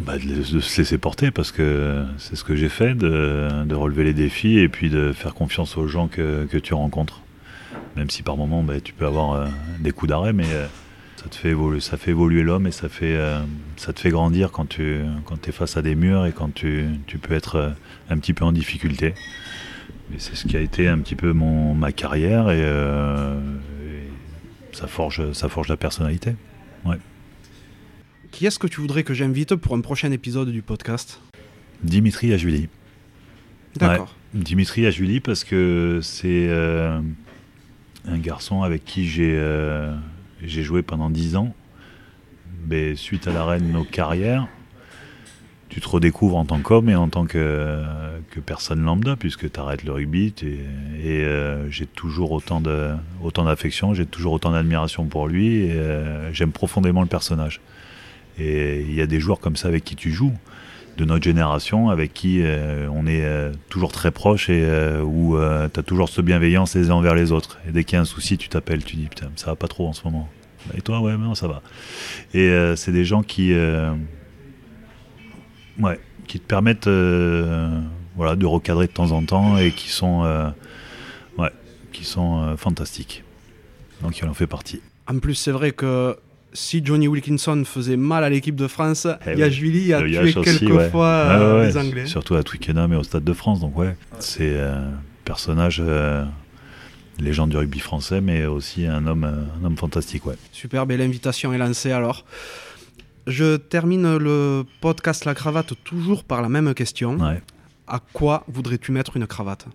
[0.00, 4.12] Bah, de, se laisser porter parce que c'est ce que j'ai fait, de, relever les
[4.12, 7.20] défis et puis de faire confiance aux gens que, tu rencontres.
[7.96, 9.46] Même si par moments bah, tu peux avoir euh,
[9.78, 10.46] des coups d'arrêt, mais
[11.24, 13.40] ça te fait évoluer, ça fait évoluer l'homme et ça fait, euh,
[13.76, 16.84] ça te fait grandir quand tu quand es face à des murs et quand tu,
[17.06, 17.70] tu peux être euh,
[18.10, 19.14] un petit peu en difficulté.
[20.14, 23.40] Et c'est ce qui a été un petit peu mon, ma carrière et, euh,
[24.72, 26.34] ça, forge, ça forge la personnalité.
[26.84, 26.98] Ouais.
[28.30, 31.22] Qui est-ce que tu voudrais que j'invite pour un prochain épisode du podcast?
[31.82, 32.68] Dimitri Julie.
[33.76, 34.14] D'accord.
[34.34, 39.38] Dimitri Julie parce que c'est un garçon avec qui j'ai
[40.46, 41.54] j'ai joué pendant 10 ans.
[42.68, 44.48] Mais suite à l'arrêt de nos carrières,
[45.68, 47.82] tu te redécouvres en tant qu'homme et en tant que,
[48.46, 50.32] personne lambda, puisque tu arrêtes le rugby.
[50.42, 55.70] Et, euh, j'ai toujours autant, d'affection, j'ai toujours autant d'admiration pour lui.
[55.70, 57.60] Euh, j'aime profondément le personnage.
[58.38, 60.34] Et il y a des joueurs comme ça avec qui tu joues,
[60.96, 63.24] de notre génération, avec qui euh, on est
[63.68, 64.64] toujours très proche et
[65.02, 65.36] où
[65.72, 67.58] tu as toujours cette bienveillance les uns envers les autres.
[67.68, 69.68] Et dès qu'il y a un souci, tu t'appelles, tu dis putain, ça va pas
[69.68, 70.28] trop en ce moment.
[70.76, 71.62] Et toi, ouais, non, ça va.
[72.32, 73.92] Et euh, c'est des gens qui, euh,
[75.78, 77.80] ouais, qui te permettent, euh,
[78.16, 80.22] voilà, de recadrer de temps en temps et qui sont,
[81.36, 81.50] ouais,
[81.92, 83.24] qui sont fantastiques.
[84.02, 84.80] Donc il en fait partie.
[85.06, 86.16] En plus, c'est vrai que
[86.54, 90.00] si Johnny Wilkinson faisait mal à l'équipe de France, eh il y a Julie a
[90.00, 92.06] tué quelques fois les Anglais.
[92.06, 93.60] Surtout à Twickenham et au Stade de France.
[93.60, 94.92] Donc ouais, c'est un
[95.24, 95.82] personnage
[97.18, 100.26] légende du rugby français, mais aussi un homme, un homme fantastique.
[100.26, 100.36] Ouais.
[100.52, 102.24] Super, belle l'invitation est lancée alors.
[103.26, 107.18] Je termine le podcast La Cravate toujours par la même question.
[107.86, 109.66] À quoi voudrais-tu mettre une cravate?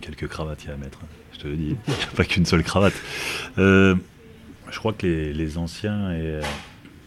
[0.00, 1.00] Quelques cravates il y a à mettre,
[1.32, 1.76] je te le dis.
[2.16, 2.94] pas qu'une seule cravate.
[3.58, 3.94] Euh,
[4.70, 6.42] je crois que les, anciens, et, euh,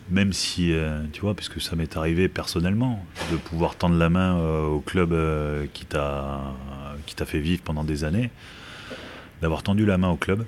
[0.09, 4.37] même si, euh, tu vois, puisque ça m'est arrivé personnellement, de pouvoir tendre la main
[4.65, 5.15] au club
[5.73, 6.55] qui t'a
[7.25, 8.29] fait vivre pendant des années,
[9.41, 10.45] d'avoir tendu la main au club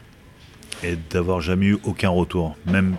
[0.83, 2.95] et d'avoir jamais eu aucun retour, même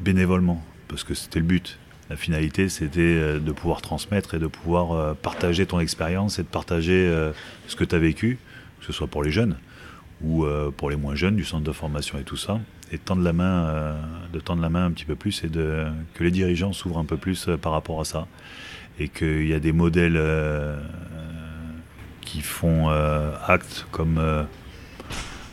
[0.00, 1.78] bénévolement, parce que c'était le but.
[2.08, 7.12] La finalité, c'était de pouvoir transmettre et de pouvoir partager ton expérience et de partager
[7.66, 8.38] ce que tu as vécu,
[8.80, 9.56] que ce soit pour les jeunes
[10.22, 10.46] ou
[10.76, 12.58] pour les moins jeunes du centre de formation et tout ça,
[12.90, 13.96] et de tendre la main,
[14.32, 17.04] de tendre la main un petit peu plus et de, que les dirigeants s'ouvrent un
[17.04, 18.26] peu plus par rapport à ça.
[18.98, 20.18] Et qu'il y a des modèles
[22.22, 22.88] qui font
[23.46, 24.46] acte comme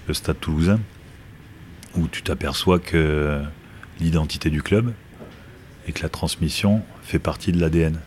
[0.07, 0.80] le Stade toulousain,
[1.95, 3.41] où tu t'aperçois que
[3.99, 4.93] l'identité du club
[5.88, 7.99] et que la transmission fait partie de l'ADN.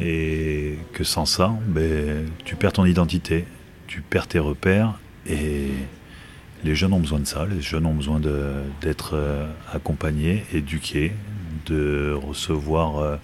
[0.00, 3.44] Et que sans ça, ben, tu perds ton identité,
[3.86, 5.70] tu perds tes repères et
[6.64, 8.20] les jeunes ont besoin de ça, les jeunes ont besoin
[8.80, 11.12] d'être euh, accompagnés, éduqués,
[11.66, 13.16] de recevoir euh,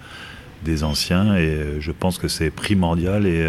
[0.64, 1.36] des anciens.
[1.36, 3.26] Et euh, je pense que c'est primordial.
[3.26, 3.48] Et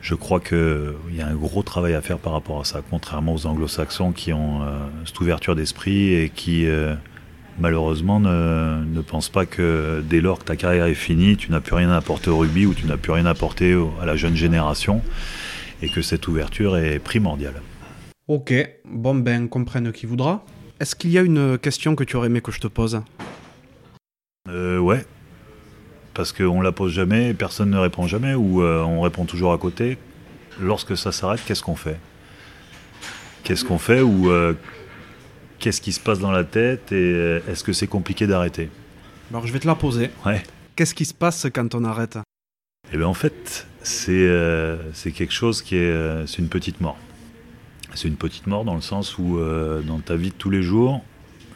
[0.00, 3.34] je crois qu'il y a un gros travail à faire par rapport à ça, contrairement
[3.34, 4.62] aux anglo-saxons qui ont
[5.04, 6.66] cette ouverture d'esprit et qui
[7.60, 11.60] malheureusement ne, ne, pensent pas que dès lors que ta carrière est finie, tu n'as
[11.60, 14.16] plus rien à apporter au rugby ou tu n'as plus rien à apporter à la
[14.16, 15.02] jeune génération
[15.82, 17.60] et que cette ouverture est primordiale.
[18.28, 18.54] Ok,
[18.84, 20.44] bon ben comprenne qui voudra.
[20.80, 23.02] Est-ce qu'il y a une question que tu aurais aimé que je te pose?
[24.48, 25.04] Euh, Ouais,
[26.14, 29.58] parce qu'on la pose jamais, personne ne répond jamais, ou euh, on répond toujours à
[29.58, 29.98] côté.
[30.60, 31.98] Lorsque ça s'arrête, qu'est-ce qu'on fait?
[33.44, 34.54] Qu'est-ce qu'on fait ou euh,
[35.58, 38.70] qu'est-ce qui se passe dans la tête et euh, est-ce que c'est compliqué d'arrêter?
[39.30, 40.10] Alors je vais te la poser.
[40.26, 40.42] Ouais.
[40.76, 42.18] Qu'est-ce qui se passe quand on arrête?
[42.92, 44.28] Eh bien en fait, c'est
[44.92, 46.98] c'est quelque chose qui est c'est une petite mort.
[47.94, 49.38] C'est une petite mort dans le sens où
[49.86, 51.02] dans ta vie de tous les jours,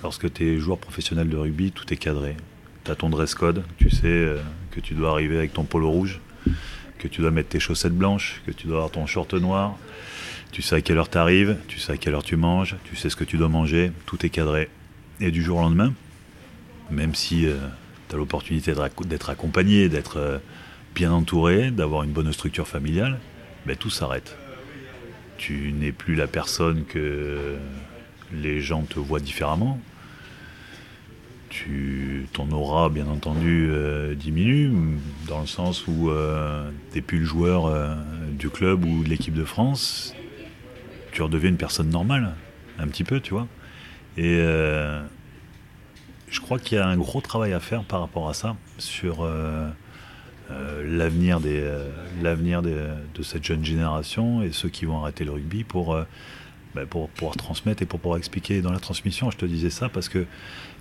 [0.03, 2.37] lorsque tu es joueur professionnel de rugby, tout est cadré
[2.87, 4.39] tu as ton dress code, tu sais euh,
[4.71, 6.21] que tu dois arriver avec ton polo rouge,
[6.99, 9.77] que tu dois mettre tes chaussettes blanches, que tu dois avoir ton short noir,
[10.53, 12.95] tu sais à quelle heure tu arrives, tu sais à quelle heure tu manges, tu
[12.95, 14.71] sais ce que tu dois manger, tout est cadré.
[15.21, 15.93] Et du jour au lendemain,
[16.91, 17.57] même si euh,
[18.09, 18.73] tu as l'opportunité
[19.07, 20.39] d'être accompagné, d'être euh,
[20.97, 23.19] bien entouré, d'avoir une bonne structure familiale,
[23.67, 24.37] ben, tout s'arrête.
[25.37, 27.57] Tu n'es plus la personne que
[28.33, 29.79] les gens te voient différemment,
[31.51, 34.73] tu, ton aura, bien entendu, euh, diminue,
[35.29, 37.95] dans le sens où euh, tu n'es plus le joueur euh,
[38.33, 40.15] du club ou de l'équipe de France.
[41.13, 42.35] Tu redeviens une personne normale,
[42.79, 43.47] un petit peu, tu vois.
[44.17, 44.39] Et
[46.29, 49.27] je crois qu'il y a un gros travail à faire par rapport à ça, sur
[50.85, 51.69] l'avenir, des,
[52.23, 55.97] l'avenir de cette jeune génération et ceux qui vont arrêter le rugby pour
[56.77, 59.31] bah, pour pouvoir transmettre et pour pouvoir expliquer dans la transmission.
[59.31, 60.27] Je te disais ça parce que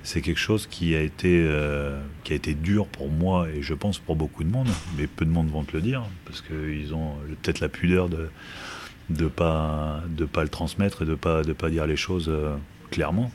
[0.04, 3.74] c'est quelque chose qui a été euh, qui a été dur pour moi et je
[3.74, 6.94] pense pour beaucoup de monde, mais peu de monde vont te le dire parce qu'ils
[6.94, 8.28] ont peut-être la pudeur de
[9.10, 12.58] de pas de pas le transmettre et de pas de pas dire les choses euh,
[12.92, 13.32] clairement.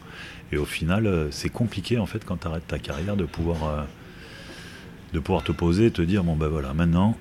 [0.52, 3.86] Et au final, euh, c'est compliqué en fait quand tu arrêtes ta carrière de pouvoir
[5.12, 7.16] de pouvoir te poser et te dire bon ben voilà maintenant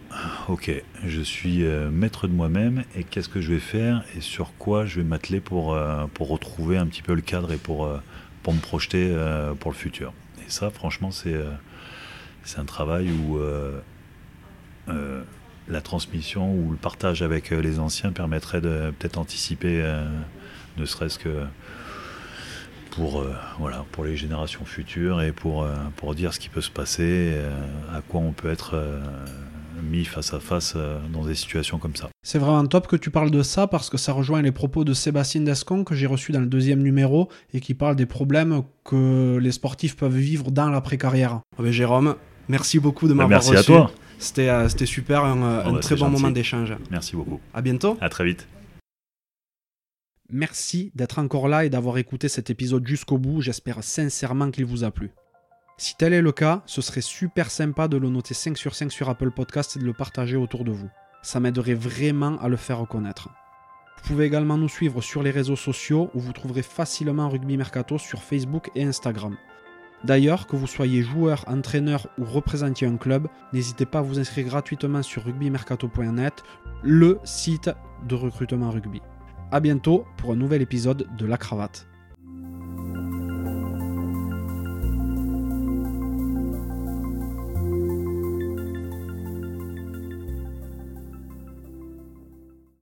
[0.48, 0.72] ok
[1.06, 4.86] je suis euh, maître de moi-même et qu'est-ce que je vais faire et sur quoi
[4.86, 7.98] je vais m'atteler pour, euh, pour retrouver un petit peu le cadre et pour, euh,
[8.44, 9.16] pour me projeter
[9.60, 10.14] pour le futur.
[10.40, 11.36] Et ça franchement c'est
[12.44, 13.40] c'est un travail où
[15.68, 19.84] la transmission ou le partage avec les anciens permettrait de peut-être anticiper
[20.78, 21.44] ne serait-ce que
[22.92, 26.62] pour, euh, voilà, pour les générations futures et pour, euh, pour dire ce qui peut
[26.62, 27.52] se passer, euh,
[27.94, 28.76] à quoi on peut être
[29.82, 30.76] mis face à face
[31.14, 32.10] dans des situations comme ça.
[32.22, 34.94] C'est vraiment top que tu parles de ça parce que ça rejoint les propos de
[34.94, 39.38] Sébastien Descon que j'ai reçu dans le deuxième numéro et qui parle des problèmes que
[39.38, 41.40] les sportifs peuvent vivre dans l'après-carrière.
[41.58, 42.16] Oh ben, Jérôme,
[42.50, 43.54] merci beaucoup de m'avoir reçu.
[43.54, 43.92] Merci à toi.
[44.20, 46.76] C'était super, un, oh, bah, très bon moment d'échange.
[46.92, 47.40] Merci beaucoup.
[47.54, 47.98] À bientôt.
[48.02, 48.48] À très vite.
[50.32, 53.42] Merci d'être encore là et d'avoir écouté cet épisode jusqu'au bout.
[53.42, 55.12] J'espère sincèrement qu'il vous a plu.
[55.78, 58.92] Si tel est le cas, ce serait super sympa de le noter 5 sur 5
[58.92, 60.90] sur Apple Podcast et de le partager autour de vous.
[61.24, 63.30] Ça m'aiderait vraiment à le faire reconnaître.
[63.98, 67.98] Vous pouvez également nous suivre sur les réseaux sociaux où vous trouverez facilement Rugby Mercato
[67.98, 69.36] sur Facebook et Instagram.
[70.04, 74.46] D'ailleurs, que vous soyez joueur, entraîneur ou représentiez un club, n'hésitez pas à vous inscrire
[74.46, 76.44] gratuitement sur rugbymercato.net,
[76.84, 77.72] le site
[78.08, 79.02] de recrutement rugby.
[79.52, 81.89] A bientôt pour un nouvel épisode de La Cravate.